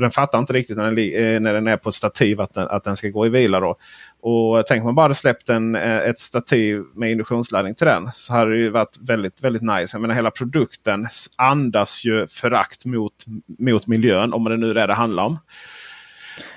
[0.00, 2.68] den fattar inte riktigt när den, eh, när den är på ett stativ att den,
[2.68, 3.60] att den ska gå i vila.
[3.60, 3.76] Då.
[4.20, 8.10] Och tänk man bara hade släppt en, eh, ett stativ med induktionsladdning till den.
[8.14, 9.96] Så hade det ju varit väldigt, väldigt nice.
[9.96, 13.24] Jag menar hela produkten andas ju förakt mot,
[13.58, 14.32] mot miljön.
[14.32, 15.38] Om det nu är det det handlar om.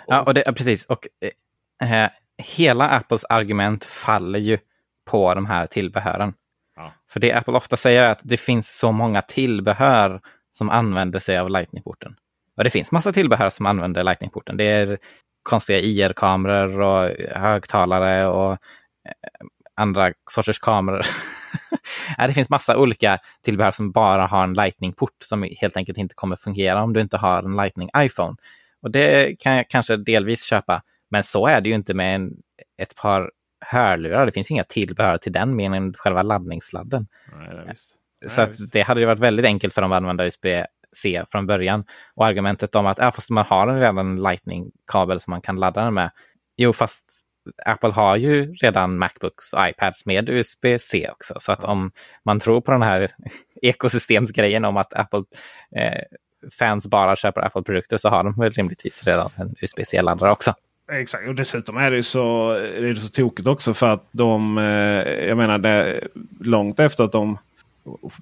[0.07, 0.85] Ja, och det, precis.
[0.85, 1.07] Och
[1.81, 4.57] eh, hela Apples argument faller ju
[5.09, 6.33] på de här tillbehören.
[6.75, 6.93] Ja.
[7.09, 10.21] För det Apple ofta säger är att det finns så många tillbehör
[10.51, 12.15] som använder sig av Lightning-porten.
[12.57, 14.57] Och det finns massa tillbehör som använder Lightning-porten.
[14.57, 14.97] Det är
[15.43, 18.57] konstiga IR-kameror och högtalare och eh,
[19.75, 21.05] andra sorters kameror.
[22.27, 26.35] det finns massa olika tillbehör som bara har en Lightning-port som helt enkelt inte kommer
[26.35, 28.35] fungera om du inte har en Lightning iPhone.
[28.81, 32.31] Och det kan jag kanske delvis köpa, men så är det ju inte med en,
[32.81, 33.31] ett par
[33.65, 34.25] hörlurar.
[34.25, 37.07] Det finns inga tillbehör till den mer än själva laddningssladden.
[37.37, 37.75] Nej.
[38.27, 40.25] Så Nej, det hade ju varit väldigt enkelt för dem att använda
[40.97, 41.83] USB-C från början.
[42.15, 45.83] Och argumentet om att ja, fast man har en redan Lightning-kabel som man kan ladda
[45.83, 46.11] den med.
[46.57, 47.05] Jo, fast
[47.65, 51.33] Apple har ju redan Macbooks och iPads med USB-C också.
[51.39, 51.91] Så att om
[52.25, 53.11] man tror på den här
[53.61, 55.23] ekosystemsgrejen om att Apple
[55.75, 56.01] eh,
[56.59, 60.53] fans bara köper Apple-produkter så har de väl rimligtvis redan en USB-C-laddare också.
[60.91, 64.57] Exakt, och dessutom är det ju så, är det så tokigt också för att de,
[64.57, 66.07] eh, jag menar det,
[66.39, 67.37] långt efter att de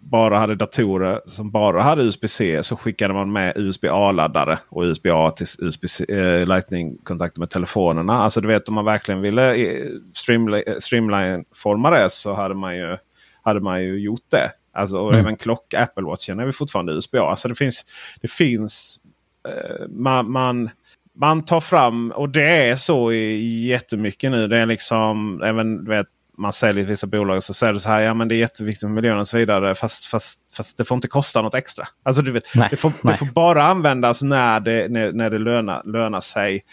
[0.02, 5.46] bara hade datorer som bara hade USB-C så skickade man med USB-A-laddare och USB-A till
[5.60, 8.14] USB eh, Lightning-kontakter med telefonerna.
[8.14, 12.98] Alltså du vet om man verkligen ville eh, streamli- streamline-forma det så hade man ju,
[13.44, 14.52] hade man ju gjort det.
[14.74, 15.22] Alltså, och Mm.
[15.22, 17.30] även klock, Apple Watchen är vi fortfarande USB-A.
[17.30, 17.86] Alltså det finns,
[18.22, 19.00] det finns
[19.48, 20.70] eh, man, man
[21.18, 24.48] man tar fram, och det är så i jättemycket nu.
[24.48, 28.00] Det är liksom, även du vet, man säljer vissa bolag så säger det så här,
[28.00, 29.76] ja men det är jätteviktigt med miljön och så vidare.
[29.76, 31.88] Fast, fast, fast det får inte kosta något extra.
[32.04, 35.40] Alltså du vet, Nej, det, får, det får bara användas när det, när, när det
[35.40, 36.64] lönar, lönar sig.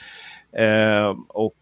[0.56, 1.58] Eh, och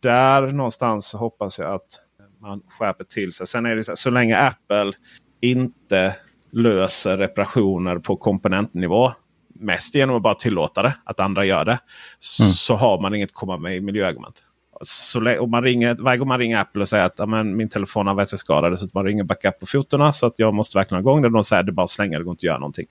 [0.00, 2.00] där någonstans hoppas jag att
[2.40, 3.46] man skärper till sig.
[3.46, 4.92] Sen är det så, här, så länge Apple
[5.40, 6.14] inte
[6.52, 9.12] löser reparationer på komponentnivå.
[9.54, 11.78] Mest genom att bara tillåta det, att andra gör det.
[12.18, 14.44] Så har man inget komma med i miljöargument.
[14.82, 18.14] Så, och man ringer, varje gång man ringer Apple och säger att min telefon har
[18.14, 18.78] varit skadad.
[18.78, 21.28] Så att man ringer backup på fotona så att jag måste verkligen ha igång det.
[21.28, 22.86] De säger att det är bara att slänga, det går inte att göra någonting.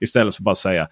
[0.00, 0.88] Istället för att bara säga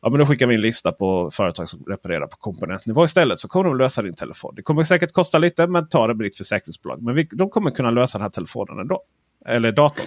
[0.00, 3.38] Ja, men då skickar vi en lista på företag som reparerar på komponentnivå istället.
[3.38, 4.54] Så kommer de lösa din telefon.
[4.56, 7.02] Det kommer säkert kosta lite men ta det med ditt försäkringsbolag.
[7.02, 9.02] Men vi, de kommer kunna lösa den här telefonen ändå.
[9.46, 10.06] Eller datorn.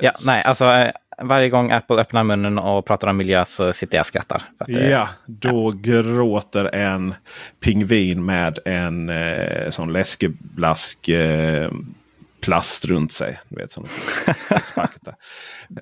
[0.00, 0.90] Ja, nej, alltså eh,
[1.22, 4.42] varje gång Apple öppnar munnen och pratar om miljö så sitter jag och skrattar.
[4.58, 7.14] För att, Ja, då gråter en
[7.60, 11.70] pingvin med en eh, sån läskeblask eh,
[12.40, 13.40] plast runt sig.
[13.48, 13.86] Du vet, sån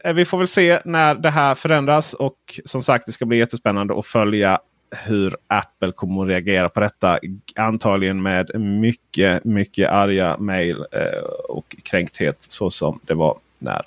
[0.04, 2.14] eh, Vi får väl se när det här förändras.
[2.14, 4.58] Och som sagt, det ska bli jättespännande att följa
[5.06, 7.18] hur Apple kommer att reagera på detta.
[7.56, 12.36] Antagligen med mycket, mycket arga mejl eh, och kränkthet.
[12.38, 13.82] Så som det var när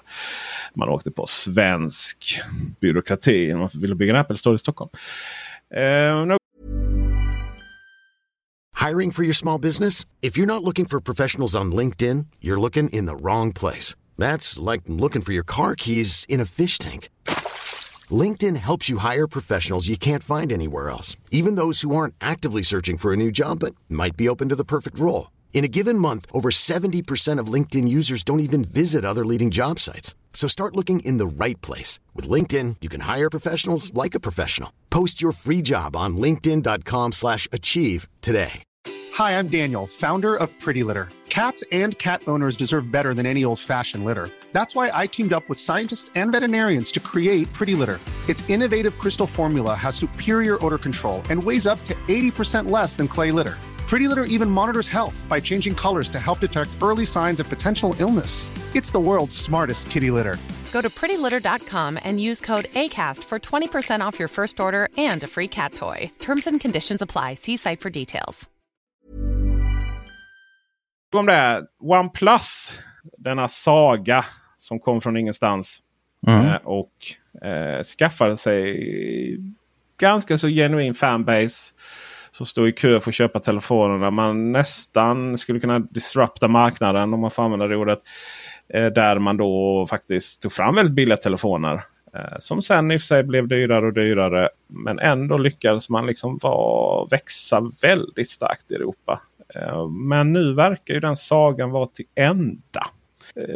[0.76, 2.42] man åkte på svensk
[2.80, 3.48] byråkrati.
[3.48, 4.90] när Man ville bygga en Apple Store i Stockholm.
[5.76, 6.38] Eh, uh, no.
[8.76, 10.06] Hiring for your small business?
[10.22, 13.96] If you're not looking for professionals on LinkedIn, you're looking in the wrong place.
[14.18, 17.10] That's like looking for your car keys in a fish tank.
[18.12, 22.62] LinkedIn helps you hire professionals you can't find anywhere else, even those who aren't actively
[22.62, 25.28] searching for a new job but might be open to the perfect role.
[25.54, 29.80] In a given month, over 70% of LinkedIn users don't even visit other leading job
[29.80, 30.16] sites.
[30.34, 32.00] So start looking in the right place.
[32.16, 34.74] With LinkedIn, you can hire professionals like a professional.
[34.90, 38.64] Post your free job on linkedin.com slash achieve today.
[39.14, 41.10] Hi, I'm Daniel, founder of Pretty Litter.
[41.30, 44.30] Cats and cat owners deserve better than any old fashioned litter.
[44.54, 48.00] That's why I teamed up with scientists and veterinarians to create Pretty Litter.
[48.28, 53.08] Its innovative crystal formula has superior odor control and weighs up to 80% less than
[53.08, 53.56] clay litter.
[53.94, 57.96] Pretty Litter even monitors health by changing colors to help detect early signs of potential
[58.00, 58.50] illness.
[58.76, 60.38] It's the world's smartest kitty litter.
[60.72, 65.28] Go to prettylitter.com and use code ACAST for 20% off your first order and a
[65.28, 66.10] free cat toy.
[66.20, 67.36] Terms and conditions apply.
[67.36, 68.50] See site for details.
[71.16, 72.80] om det är OnePlus.
[73.18, 74.26] Denna saga
[74.58, 75.84] som kom från ingenstans.
[76.28, 76.46] Mm.
[76.46, 76.94] Eh, och
[77.48, 79.38] eh, skaffade sig
[79.98, 81.74] ganska så genuin fanbase.
[82.34, 84.12] Som stod i kö för att köpa telefonerna.
[84.12, 88.00] Man nästan skulle kunna disrupta marknaden om man får använda det ordet.
[88.74, 91.84] Eh, där man då faktiskt tog fram väldigt billiga telefoner.
[92.16, 94.50] Eh, som sen i och för sig blev dyrare och dyrare.
[94.68, 96.40] Men ändå lyckades man liksom
[97.12, 99.22] växa väldigt starkt i Europa.
[99.56, 102.88] Eh, men nu verkar ju den sagan vara till ända.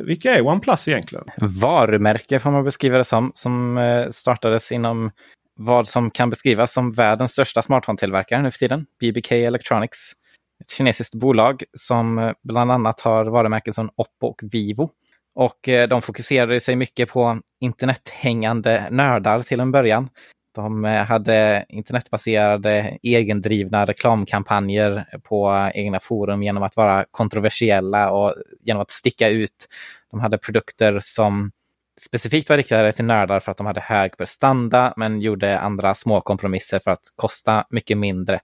[0.04, 1.26] Vilka är OnePlus egentligen?
[1.42, 3.80] varumärke får man beskriva det som, som
[4.12, 5.12] startades inom
[5.58, 10.12] vad som kan beskrivas som världens största smartphone-tillverkare nu för tiden, BBK Electronics.
[10.62, 14.90] Ett kinesiskt bolag som eh, bland annat har varumärken som Oppo och Vivo.
[15.36, 20.10] Och eh, de fokuserade sig mycket på internethängande nördar till en början.
[20.56, 28.82] De eh, hade internetbaserade egendrivna reklamkampanjer på egna forum genom att vara kontroversiella och genom
[28.82, 29.68] att sticka ut.
[30.12, 31.52] De hade produkter som
[32.02, 36.22] specifikt var riktade till nördar för att de hade hög prestanda men gjorde andra små
[36.22, 38.40] kompromisser för att kosta mycket mindre.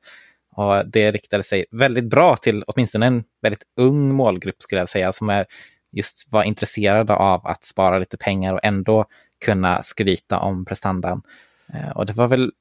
[0.56, 5.14] Och det riktade sig väldigt bra till åtminstone en väldigt ung målgrupp skulle jag säga,
[5.14, 5.46] som är
[5.92, 9.06] just var intresserade av att spara lite pengar och ändå
[9.46, 11.22] kunna skryta om prestandan.
[11.74, 12.52] Eh, och det var väl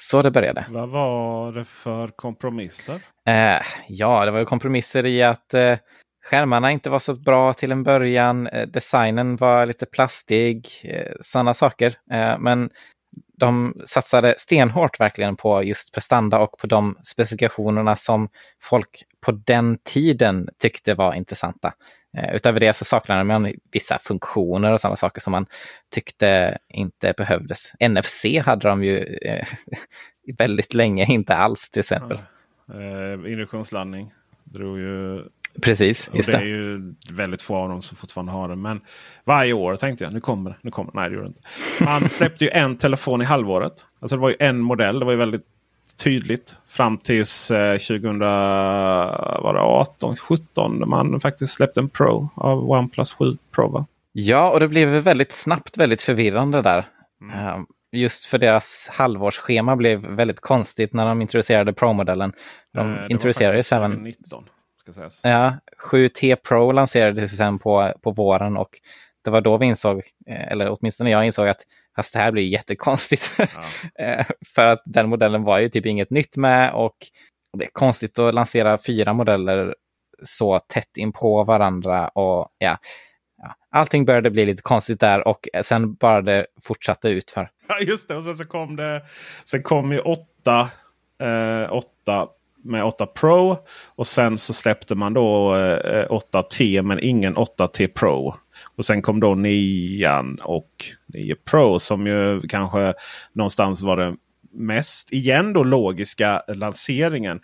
[0.00, 0.66] så det började.
[0.68, 3.00] Vad var det för kompromisser?
[3.28, 5.76] Eh, ja, det var ju kompromisser i att eh,
[6.24, 8.46] skärmarna inte var så bra till en början.
[8.46, 11.94] Eh, designen var lite plastig, eh, sådana saker.
[12.10, 12.70] Eh, men
[13.38, 18.28] de satsade stenhårt verkligen på just prestanda och på de specifikationerna som
[18.62, 21.72] folk på den tiden tyckte var intressanta.
[22.32, 25.46] Utöver det så saknade man vissa funktioner och sådana saker som man
[25.94, 27.72] tyckte inte behövdes.
[27.88, 29.18] NFC hade de ju
[30.38, 32.18] väldigt länge inte alls till exempel.
[32.66, 32.74] Ja.
[32.74, 34.12] Eh, induktionslandning
[34.44, 35.24] drog ju
[35.62, 36.38] Precis, just det.
[36.38, 38.56] det är ju väldigt få av dem som fortfarande har det.
[38.56, 38.80] Men
[39.24, 40.56] varje år tänkte jag, nu kommer det.
[40.62, 41.00] Nu kommer det.
[41.00, 41.40] Nej, det gjorde det inte.
[41.84, 43.86] Han släppte ju en telefon i halvåret.
[44.00, 44.98] Alltså det var ju en modell.
[44.98, 45.44] Det var ju väldigt
[46.04, 53.36] tydligt fram tills eh, 2018, 17 när man faktiskt släppte en Pro av OnePlus 7
[53.54, 53.68] Pro.
[53.68, 53.86] Va?
[54.12, 56.84] Ja, och det blev väldigt snabbt väldigt förvirrande där.
[57.20, 57.46] Mm.
[57.46, 57.58] Uh,
[57.92, 62.32] just för deras halvårsschema blev väldigt konstigt när de introducerade Pro-modellen.
[62.74, 63.90] De uh, introducerade ju även...
[63.90, 64.44] 2019
[64.84, 65.20] ska sägas.
[65.22, 65.56] Ja,
[65.90, 68.80] 7T Pro lanserades sen på, på våren och
[69.24, 71.60] det var då vi insåg, eh, eller åtminstone jag insåg att
[71.96, 73.36] Fast det här blir jättekonstigt.
[73.38, 73.46] Ja.
[74.04, 76.96] Eh, för att den modellen var ju typ inget nytt med och
[77.58, 79.74] det är konstigt att lansera fyra modeller
[80.22, 82.08] så tätt in på varandra.
[82.08, 82.78] Och ja,
[83.42, 87.48] ja, allting började bli lite konstigt där och sen bara det fortsatte utför.
[87.68, 88.16] Ja, just det.
[88.16, 89.02] Och sen så kom det.
[89.44, 90.70] Sen kom ju 8,
[91.20, 92.28] eh, 8
[92.64, 93.56] med 8 Pro.
[93.86, 98.34] Och sen så släppte man då eh, 8T men ingen 8T Pro.
[98.76, 100.08] Och sen kom då 9
[100.42, 100.70] och
[101.06, 102.94] 9 Pro som ju kanske
[103.32, 104.16] någonstans var den
[104.52, 107.40] mest igen då logiska lanseringen.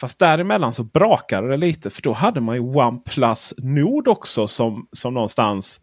[0.00, 4.86] Fast däremellan så brakade det lite för då hade man ju OnePlus Nord också som,
[4.92, 5.80] som någonstans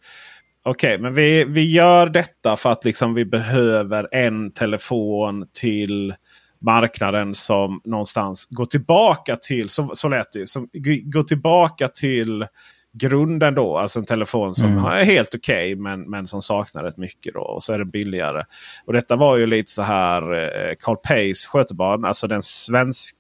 [0.64, 6.14] Okej, okay, men vi, vi gör detta för att liksom vi behöver en telefon till
[6.62, 10.70] marknaden som någonstans går tillbaka till, så, så lät det som,
[11.04, 12.46] går tillbaka till
[12.94, 13.78] grunden då.
[13.78, 14.86] Alltså en telefon som mm.
[14.86, 17.34] är helt okej okay, men, men som saknar rätt mycket.
[17.34, 18.44] Då, och så är det billigare.
[18.86, 22.06] Och detta var ju lite så här eh, Carl Pays skötebarn.
[22.06, 23.16] Alltså den svensk,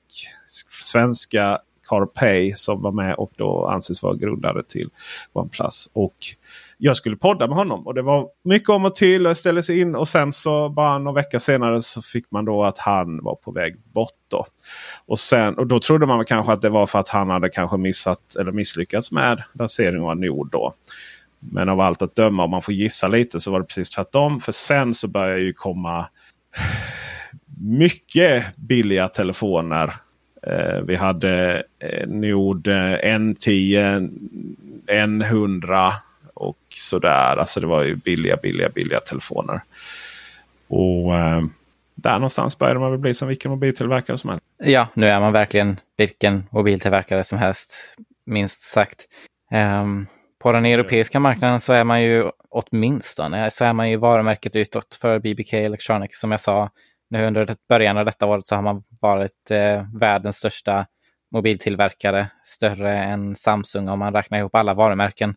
[0.83, 4.89] svenska Carl Pay som var med och då anses vara grundare till
[5.33, 5.89] OnePlus.
[5.93, 6.15] Och
[6.81, 7.87] jag skulle podda med honom.
[7.87, 9.95] Och det var mycket om och till och ställde sig in.
[9.95, 13.51] Och sen så bara några vecka senare så fick man då att han var på
[13.51, 14.11] väg bort.
[14.27, 14.45] Då.
[15.05, 17.77] Och, sen, och då trodde man kanske att det var för att han hade kanske
[17.77, 20.51] missat eller misslyckats med lanseringen av Nord.
[20.51, 20.73] Då.
[21.39, 24.39] Men av allt att döma, om man får gissa lite, så var det precis tvärtom.
[24.39, 26.05] För sen så börjar ju komma
[27.61, 29.93] mycket billiga telefoner.
[30.47, 34.09] Eh, vi hade eh, Nord eh, N10,
[34.87, 35.91] N100
[36.39, 37.37] och sådär.
[37.37, 39.61] Alltså det var ju billiga, billiga, billiga telefoner.
[40.67, 41.41] Och eh,
[41.95, 44.45] där någonstans började man väl bli som vilken mobiltillverkare som helst.
[44.57, 49.05] Ja, nu är man verkligen vilken mobiltillverkare som helst, minst sagt.
[49.51, 50.07] Um,
[50.39, 54.97] på den europeiska marknaden så är man ju åtminstone så är man ju varumärket utåt
[55.01, 56.19] för BBK Electronics.
[56.19, 56.69] Som jag sa,
[57.09, 60.85] nu under början av detta året så har man varit eh, världens största
[61.31, 65.35] mobiltillverkare, större än Samsung om man räknar ihop alla varumärken.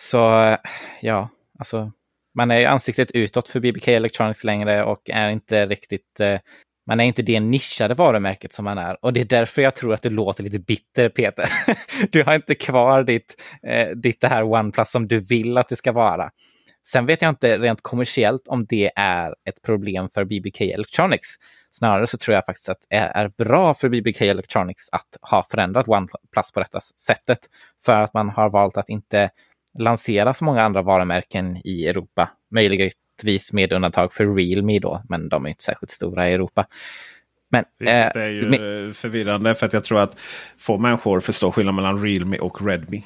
[0.00, 0.56] Så eh,
[1.00, 1.92] ja, alltså
[2.34, 6.38] man är ansiktet utåt för BBK Electronics längre och är inte riktigt eh,
[6.86, 9.04] man är inte det nischade varumärket som man är.
[9.04, 11.52] Och det är därför jag tror att du låter lite bitter, Peter.
[12.10, 15.76] Du har inte kvar ditt, eh, ditt det här OnePlus som du vill att det
[15.76, 16.30] ska vara.
[16.88, 21.28] Sen vet jag inte rent kommersiellt om det är ett problem för BBK Electronics.
[21.70, 25.88] Snarare så tror jag faktiskt att det är bra för BBK Electronics att ha förändrat
[25.88, 27.38] OnePlus på detta sättet.
[27.84, 29.30] För att man har valt att inte
[29.78, 32.30] lansera så många andra varumärken i Europa.
[32.50, 36.66] Möjligtvis med undantag för Realme då, men de är inte särskilt stora i Europa.
[37.50, 40.18] Men, det är ju med, förvirrande för att jag tror att
[40.58, 43.04] få människor förstår skillnaden mellan Realme och Redmi.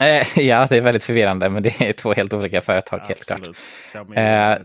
[0.00, 3.24] Eh, ja, det är väldigt förvirrande, men det är två helt olika företag ja, helt
[3.24, 3.48] klart.
[3.94, 4.58] Eh,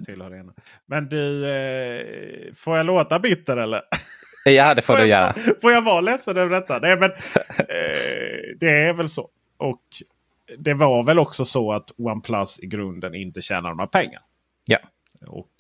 [0.86, 3.82] men du, eh, får jag låta bitter eller?
[4.46, 5.34] Ja, det får, får du göra.
[5.62, 6.80] Får jag vara ledsen över detta?
[6.80, 7.12] Nej, men,
[7.58, 9.30] eh, det är väl så.
[9.58, 9.82] Och
[10.58, 14.22] det var väl också så att OnePlus i grunden inte tjänar några pengar.
[14.66, 14.78] Ja.
[15.28, 15.52] Och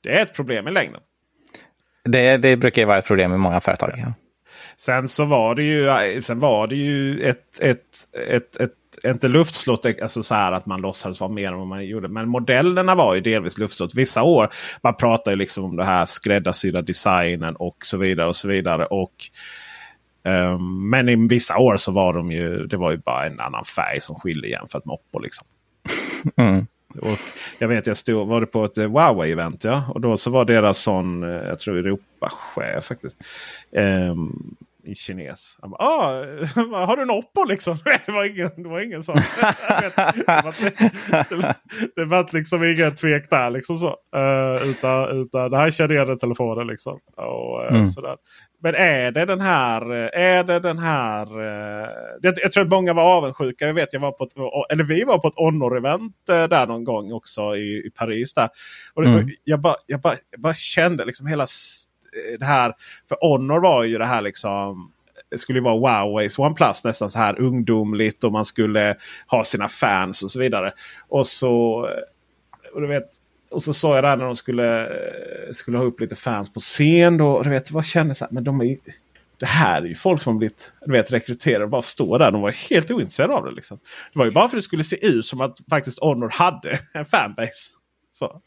[0.00, 1.00] det är ett problem i längden.
[2.04, 3.92] Det, det brukar ju vara ett problem i många företag.
[3.96, 4.12] Ja.
[4.76, 8.72] Sen så var det ju, sen var det ju ett, ett, ett, ett
[9.04, 12.08] inte luftslott, alltså så här att man låtsades vara mer än vad man gjorde.
[12.08, 13.94] Men modellerna var ju delvis luftslott.
[13.94, 18.26] Vissa år, man pratar ju liksom om det här skräddarsydda designen och så vidare.
[18.26, 18.86] och så vidare.
[18.86, 19.14] Och,
[20.24, 23.64] um, men i vissa år så var de ju, det var ju bara en annan
[23.64, 25.18] färg som skilde jämfört med Oppo.
[25.18, 25.46] Liksom.
[26.36, 26.66] Mm.
[27.00, 27.18] Och
[27.58, 29.66] jag vet jag stod, var det på ett Huawei-event.
[29.66, 29.84] Ja?
[29.88, 33.16] Och då så var deras sån, eh, jag tror Europachef faktiskt.
[33.70, 34.56] Um,
[34.86, 35.58] i kines.
[35.60, 36.24] Han bara, ah,
[36.86, 37.78] har du en Oppo liksom?
[38.06, 39.16] det, var ingen, det var ingen sån.
[41.96, 43.50] det, var liksom ingen tvek där.
[43.50, 43.88] Liksom så.
[44.16, 46.66] Uh, utan, utan det här känner jag telefonen.
[46.66, 46.98] Liksom.
[47.16, 47.86] Och, uh, mm.
[47.86, 48.16] sådär.
[48.62, 49.90] Men är det den här...
[50.14, 51.26] Är det den här
[52.20, 53.66] jag, jag, tror att många var avundsjuka.
[53.66, 54.32] Jag vet, jag var på ett,
[54.72, 58.34] eller vi var på ett Honor-event där någon gång också i, i Paris.
[58.34, 58.48] Där.
[58.94, 59.28] Och mm.
[59.44, 61.46] jag, bara, jag, bara, jag bara kände liksom hela
[62.16, 62.74] Eh, det här.
[63.08, 64.90] För Honor var ju det här liksom.
[65.30, 68.96] Det skulle vara Huaweis OnePlus nästan så här ungdomligt och man skulle
[69.26, 70.72] ha sina fans och så vidare.
[71.08, 71.88] Och så
[72.74, 73.08] och du vet,
[73.50, 74.88] och så sa jag där när de skulle,
[75.50, 77.16] skulle ha upp lite fans på scen.
[77.16, 78.76] Då, och du vet, vad känner så här, men de är,
[79.40, 82.30] det här är ju folk som har blivit du vet, rekryterade och bara står där.
[82.30, 83.52] De var helt ointresserade av det.
[83.52, 83.78] Liksom.
[84.12, 86.78] Det var ju bara för att det skulle se ut som att faktiskt Honor hade
[86.92, 87.70] en fanbase.
[88.14, 88.40] Så,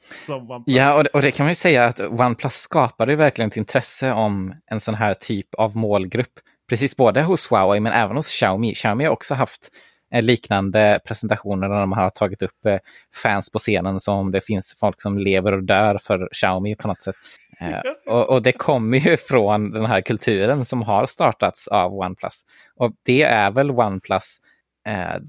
[0.65, 4.11] ja, och det, och det, kan man ju säga att OnePlus skapade verkligen ett intresse
[4.11, 6.39] om en sån här typ av målgrupp.
[6.70, 8.74] Precis både hos Huawei men även hos Xiaomi.
[8.74, 9.70] Xiaomi har också haft
[10.13, 12.78] eh, liknande presentationer där de har tagit upp eh,
[13.24, 17.01] fans på scenen som det finns folk som lever och dör för Xiaomi på något
[17.01, 17.15] sätt.
[17.59, 17.80] Eh,
[18.13, 22.41] och, och, det kommer ju från den här kulturen som har startats av OnePlus.
[22.76, 24.38] Och det är väl OnePlus,
[24.88, 25.22] eh,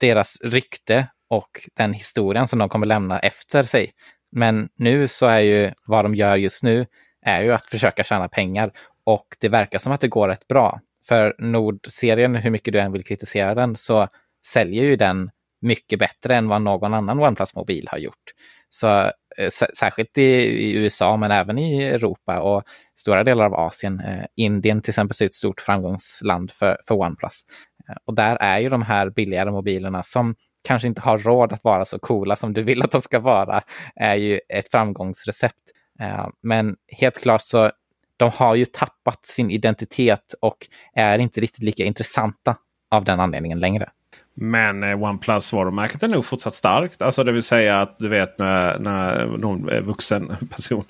[0.00, 3.92] deras rykte och den historien som de kommer lämna efter sig.
[4.32, 6.86] Men nu så är ju vad de gör just nu
[7.26, 8.72] är ju att försöka tjäna pengar
[9.06, 10.80] och det verkar som att det går rätt bra.
[11.08, 14.08] För Nord-serien, hur mycket du än vill kritisera den, så
[14.46, 15.30] säljer ju den
[15.62, 18.32] mycket bättre än vad någon annan OnePlus-mobil har gjort.
[18.68, 18.98] Så
[19.38, 22.62] eh, särskilt i, USA, men även i Europa och
[22.98, 24.00] stora delar av Asien.
[24.00, 27.40] Eh, Indien till exempel är ett stort framgångsland för, för OnePlus.
[27.88, 30.34] Eh, och där är ju de här billigare mobilerna som
[30.64, 33.62] kanske inte har råd att vara så coola som du vill att de ska vara,
[33.96, 35.54] är ju ett framgångsrecept.
[36.00, 37.70] Eh, men helt klart så
[38.16, 40.56] de har ju tappat sin identitet och
[40.94, 42.56] är inte riktigt lika intressanta
[42.90, 43.90] av den anledningen längre.
[44.34, 47.02] Men eh, OnePlus varumärket är nog fortsatt starkt.
[47.02, 50.84] Alltså det vill säga att du vet när, när någon är vuxen person.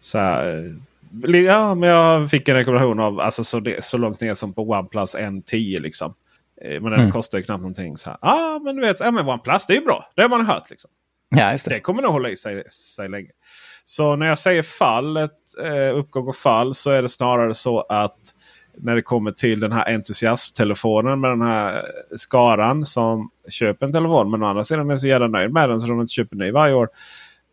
[0.00, 0.74] Så här,
[1.24, 4.52] eh, ja, men jag fick en rekommendation av alltså så, det, så långt ner som
[4.52, 5.80] på OnePlus N10.
[5.80, 6.14] Liksom.
[6.62, 7.10] Eh, men den mm.
[7.10, 7.96] kostar ju knappt någonting.
[7.96, 8.18] Så här.
[8.20, 10.12] Ah, men du vet, ja, men OnePlus det är ju bra.
[10.14, 10.70] Det har man hört.
[10.70, 10.90] Liksom.
[11.28, 11.64] Ja, det.
[11.66, 11.80] det.
[11.80, 13.30] kommer nog hålla i sig, sig länge.
[13.84, 15.32] Så när jag säger fallet,
[15.62, 18.34] eh, uppgång och fall så är det snarare så att
[18.76, 21.84] när det kommer till den här entusiasttelefonen med den här
[22.16, 24.30] skaran som köper en telefon.
[24.30, 26.50] Men å andra sidan är så jävla nöjd med den så de inte köper ny
[26.50, 26.88] varje år.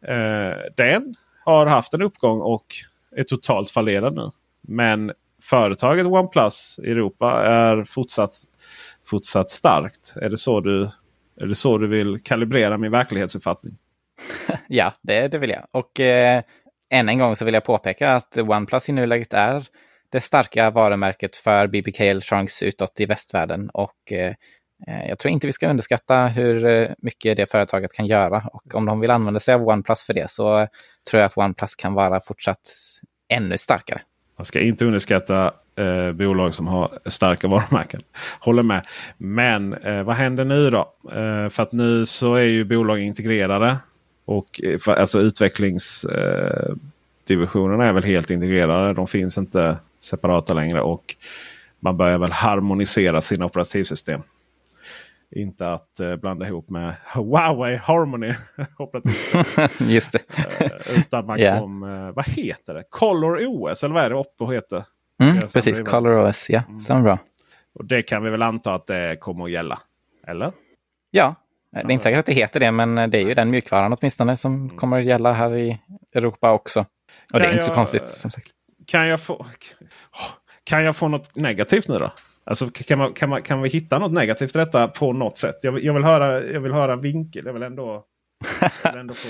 [0.08, 2.66] Eh, den har haft en uppgång och
[3.16, 4.30] är totalt fallerad nu.
[4.62, 8.34] Men företaget OnePlus i Europa är fortsatt
[9.06, 10.14] fortsatt starkt.
[10.16, 10.82] Är det så du,
[11.42, 13.78] är det så du vill kalibrera min verklighetsuppfattning?
[14.68, 15.68] ja, det, det vill jag.
[15.72, 16.42] Och eh,
[16.94, 19.66] än en gång så vill jag påpeka att OnePlus i nuläget är
[20.12, 23.70] det starka varumärket för BBK Electronics utåt i västvärlden.
[23.70, 24.34] Och eh,
[24.88, 28.50] eh, jag tror inte vi ska underskatta hur eh, mycket det företaget kan göra.
[28.54, 30.68] Och om de vill använda sig av OnePlus för det så
[31.10, 32.70] tror jag att OnePlus kan vara fortsatt
[33.34, 34.02] ännu starkare.
[34.38, 38.02] Man ska inte underskatta eh, bolag som har starka varumärken.
[38.40, 38.86] Håller med.
[39.18, 40.94] Men eh, vad händer nu då?
[41.12, 43.78] Eh, för att nu så är ju bolag integrerade.
[44.26, 48.94] Och eh, för, alltså utvecklingsdivisionerna eh, är väl helt integrerade.
[48.94, 50.82] De finns inte separata längre.
[50.82, 51.16] Och
[51.80, 54.22] man börjar väl harmonisera sina operativsystem.
[55.36, 58.34] Inte att eh, blanda ihop med Huawei Harmony.
[59.94, 60.20] Just det.
[60.60, 61.60] eh, utan man yeah.
[61.60, 62.84] kom, eh, vad heter det?
[62.90, 64.84] Color OS eller vad är det Oppo heter?
[65.22, 66.50] Mm, precis, Color OS.
[66.50, 66.80] Ja, mm.
[66.80, 67.20] stämmer bra.
[67.74, 69.80] Och det kan vi väl anta att det kommer att gälla?
[70.28, 70.52] Eller?
[71.12, 71.36] Ja,
[71.72, 74.38] det är inte säkert att det heter det, men det är ju den mjukvaran åtminstone
[74.38, 74.78] som mm.
[74.78, 75.80] kommer att gälla här i
[76.16, 76.80] Europa också.
[76.80, 76.86] Och
[77.32, 78.48] kan det är inte så konstigt som sagt.
[78.88, 79.46] Kan jag få,
[80.64, 82.12] kan jag få något negativt nu då?
[82.44, 85.56] Alltså, kan, man, kan, man, kan vi hitta något negativt i detta på något sätt?
[85.62, 87.46] Jag, vill, jag vill höra, jag vill höra vinkel.
[87.46, 88.04] Jag vill ändå,
[88.84, 89.28] jag vill ändå få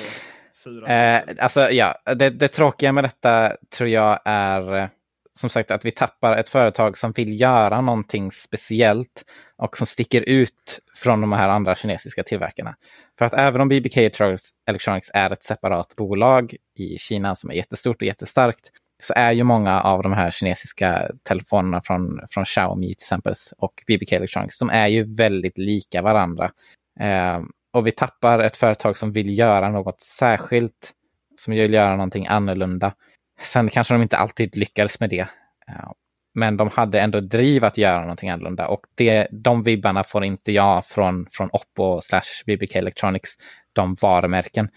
[0.54, 0.88] sura.
[1.18, 4.90] eh, alltså, ja, det, det tråkiga med detta tror jag är
[5.34, 9.24] som sagt att vi tappar ett företag som vill göra någonting speciellt
[9.58, 12.76] och som sticker ut från de här andra kinesiska tillverkarna.
[13.18, 18.02] För att även om BBK Electronics är ett separat bolag i Kina som är jättestort
[18.02, 18.72] och jättestarkt
[19.02, 23.84] så är ju många av de här kinesiska telefonerna från, från Xiaomi till exempel och
[23.88, 26.52] BBK Electronics, de är ju väldigt lika varandra.
[27.00, 27.42] Eh,
[27.74, 30.92] och vi tappar ett företag som vill göra något särskilt,
[31.40, 32.94] som vill göra någonting annorlunda.
[33.42, 35.28] Sen kanske de inte alltid lyckades med det.
[35.68, 35.92] Eh,
[36.34, 40.52] men de hade ändå driv att göra någonting annorlunda och det, de vibbarna får inte
[40.52, 43.30] jag från, från Oppo slash BBK Electronics,
[43.74, 44.70] de varumärken.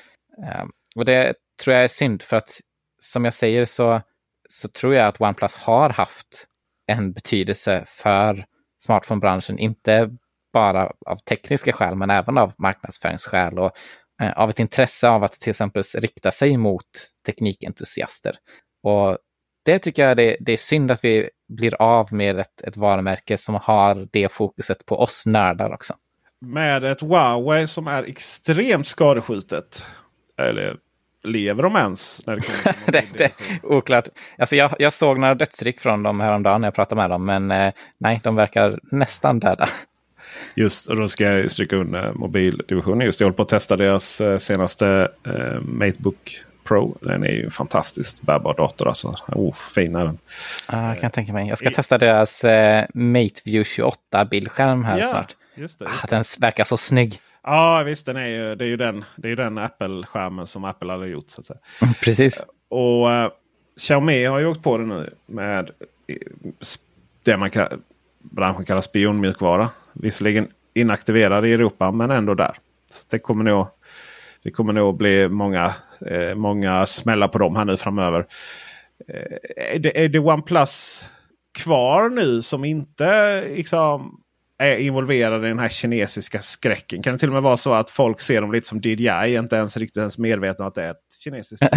[0.46, 0.64] Eh,
[0.96, 2.60] och det tror jag är synd för att
[2.98, 4.02] som jag säger så,
[4.48, 6.46] så tror jag att OnePlus har haft
[6.86, 8.44] en betydelse för
[8.84, 10.10] smartphonebranschen, inte
[10.52, 13.70] bara av tekniska skäl, men även av marknadsföringsskäl och
[14.22, 16.86] eh, av ett intresse av att till exempel rikta sig mot
[17.26, 18.34] teknikentusiaster.
[18.82, 19.18] Och
[19.64, 23.38] det tycker jag det, det är synd att vi blir av med ett, ett varumärke
[23.38, 25.94] som har det fokuset på oss nördar också.
[26.40, 29.86] Med ett Huawei som är extremt skadeskjutet.
[30.36, 30.76] Eller
[31.24, 32.26] lever de ens?
[32.26, 34.08] När det, kommer det, det oklart.
[34.38, 37.26] Alltså jag, jag såg några dödsryck från dem häromdagen när jag pratade med dem.
[37.26, 39.68] Men eh, nej, de verkar nästan döda.
[40.54, 43.06] Just, och då ska jag stryka under mobildivisionen.
[43.06, 46.96] Just jag håller på att testa deras eh, senaste eh, Matebook Pro.
[47.00, 48.88] Den är ju en fantastiskt bärbar dator.
[48.88, 49.16] Alltså.
[49.28, 50.18] Oh, fin är den.
[50.66, 51.48] Ah, jag kan tänka mig.
[51.48, 55.36] Jag ska testa deras eh, MateView 28 bildskärm här ja, snart.
[55.54, 57.20] Just det, just ah, den verkar så snygg.
[57.44, 60.92] Ja visst, den är ju, det är ju den, det är den Apple-skärmen som Apple
[60.92, 61.30] hade gjort.
[61.30, 61.58] Så att säga.
[62.02, 62.44] Precis.
[62.68, 63.28] Och uh,
[63.76, 65.70] Xiaomi har ju åkt på det nu med
[67.24, 67.82] det man kan,
[68.18, 69.70] branschen kallar spionmjukvara.
[69.92, 72.56] Visserligen inaktiverad i Europa men ändå där.
[72.92, 73.66] Så det kommer nog,
[74.42, 75.72] det kommer nog bli många,
[76.06, 78.26] eh, många smällar på dem här nu framöver.
[79.08, 81.04] Eh, är, det, är det OnePlus
[81.58, 84.20] kvar nu som inte liksom
[84.58, 87.02] är involverade i den här kinesiska skräcken?
[87.02, 89.56] Kan det till och med vara så att folk ser dem lite som DJI, inte
[89.56, 91.62] ens riktigt ens medvetna om att det är ett kinesiskt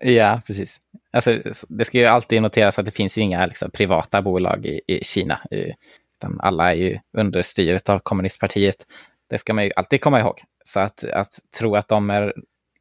[0.00, 0.80] Ja, precis.
[1.12, 4.80] Alltså, det ska ju alltid noteras att det finns ju inga liksom, privata bolag i,
[4.86, 5.40] i Kina.
[5.50, 8.76] Utan alla är ju under styret av kommunistpartiet.
[9.30, 10.42] Det ska man ju alltid komma ihåg.
[10.64, 12.32] Så att, att tro att de är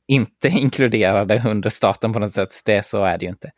[0.08, 3.52] inte inkluderade under staten på något sätt, det så är det ju inte.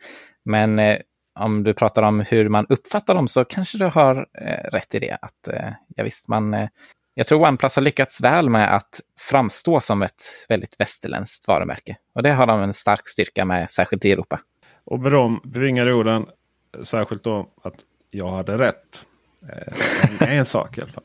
[0.46, 0.98] Men eh,
[1.36, 5.00] om du pratar om hur man uppfattar dem så kanske du har eh, rätt i
[5.00, 5.18] det.
[5.22, 6.68] Att, eh, ja, visst, man, eh,
[7.14, 11.98] jag tror OnePlus har lyckats väl med att framstå som ett väldigt västerländskt varumärke.
[12.16, 14.40] Och det har de en stark styrka med, särskilt i Europa.
[14.86, 16.26] Och med de bevingade orden,
[16.84, 17.76] särskilt då att
[18.10, 19.06] jag hade rätt.
[19.50, 21.04] Eh, en sak i alla fall.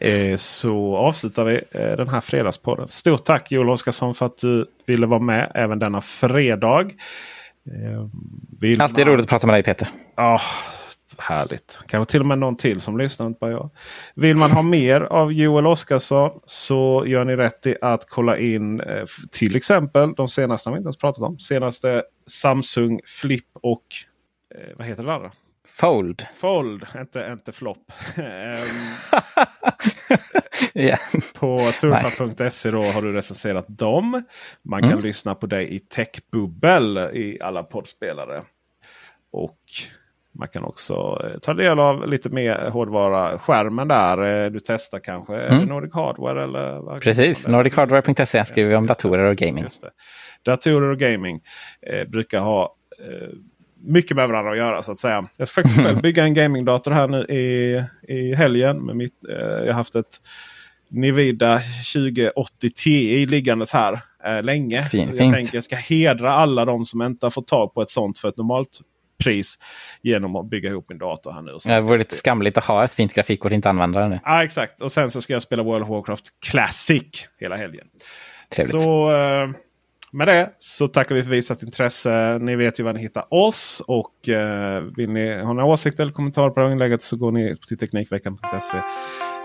[0.00, 2.88] Eh, så avslutar vi eh, den här fredagspodden.
[2.88, 6.90] Stort tack Joel Oskarsson för att du ville vara med även denna fredag.
[8.60, 9.14] Vill Alltid man...
[9.14, 9.88] roligt att prata med dig Peter.
[10.16, 10.40] Ja,
[11.18, 11.80] härligt.
[11.86, 13.70] Kanske till och med någon till som lyssnar, inte bara jag.
[14.14, 18.82] Vill man ha mer av Joel Oskarsson så gör ni rätt i att kolla in
[19.30, 23.84] till exempel de senaste, vi inte ens pratat om, senaste Samsung Flip och
[24.76, 25.32] vad heter det andra?
[25.68, 26.26] Fold.
[26.34, 27.92] Fold, inte, inte flopp.
[30.74, 30.98] yeah.
[31.34, 34.22] På surfa.se har du recenserat dem.
[34.62, 35.04] Man kan mm.
[35.04, 38.42] lyssna på dig i Techbubbel i alla poddspelare.
[39.32, 39.58] Och
[40.38, 43.38] man kan också eh, ta del av lite mer hårdvara.
[43.38, 45.36] Skärmen där eh, du testar kanske.
[45.36, 45.64] Mm.
[45.64, 47.00] Nordic Hardware eller?
[47.00, 49.64] Precis, nordicHardware.se skriver vi om datorer och gaming.
[50.42, 51.40] Datorer och gaming
[51.82, 53.28] eh, brukar ha eh,
[53.86, 55.28] mycket med varandra att göra så att säga.
[55.38, 58.86] Jag ska faktiskt själv bygga en gamingdator här nu i, i helgen.
[58.86, 60.20] Med mitt, eh, jag har haft ett
[60.90, 61.60] Nvidia
[61.94, 64.82] 2080 Ti liggandes här eh, länge.
[64.82, 65.34] Fin, jag fint.
[65.34, 68.28] tänker jag ska hedra alla de som inte har fått tag på ett sånt för
[68.28, 68.80] ett normalt
[69.24, 69.58] pris
[70.02, 71.52] genom att bygga ihop min dator här nu.
[71.52, 74.20] Och det vore lite skamligt att ha ett fint grafikkort och inte använda det nu.
[74.24, 74.80] Ja, exakt.
[74.80, 77.86] Och sen så ska jag spela World of Warcraft Classic hela helgen.
[78.54, 78.82] Trevligt.
[78.82, 79.16] Så...
[79.16, 79.48] Eh,
[80.16, 82.38] med det så tackar vi för visat intresse.
[82.40, 83.82] Ni vet ju var ni hittar oss.
[83.86, 87.32] Och eh, vill ni ha några åsikter eller kommentarer på det här inlägget så går
[87.32, 88.76] ni till Teknikveckan.se.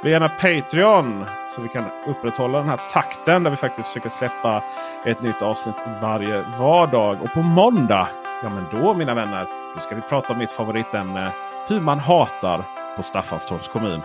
[0.02, 4.64] Bli gärna Patreon så vi kan upprätthålla den här takten där vi faktiskt försöker släppa
[5.06, 7.18] ett nytt avsnitt varje vardag.
[7.24, 8.08] Och på måndag,
[8.44, 9.46] ja men då mina vänner,
[9.76, 11.26] då ska vi prata om mitt favoritämne.
[11.26, 11.32] Eh,
[11.68, 12.62] Hur man hatar
[12.96, 14.02] på Staffanstorps kommun.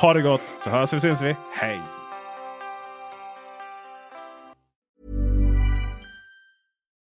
[0.00, 1.36] Ha det gott så hörs vi syns vi.
[1.52, 1.95] Hej!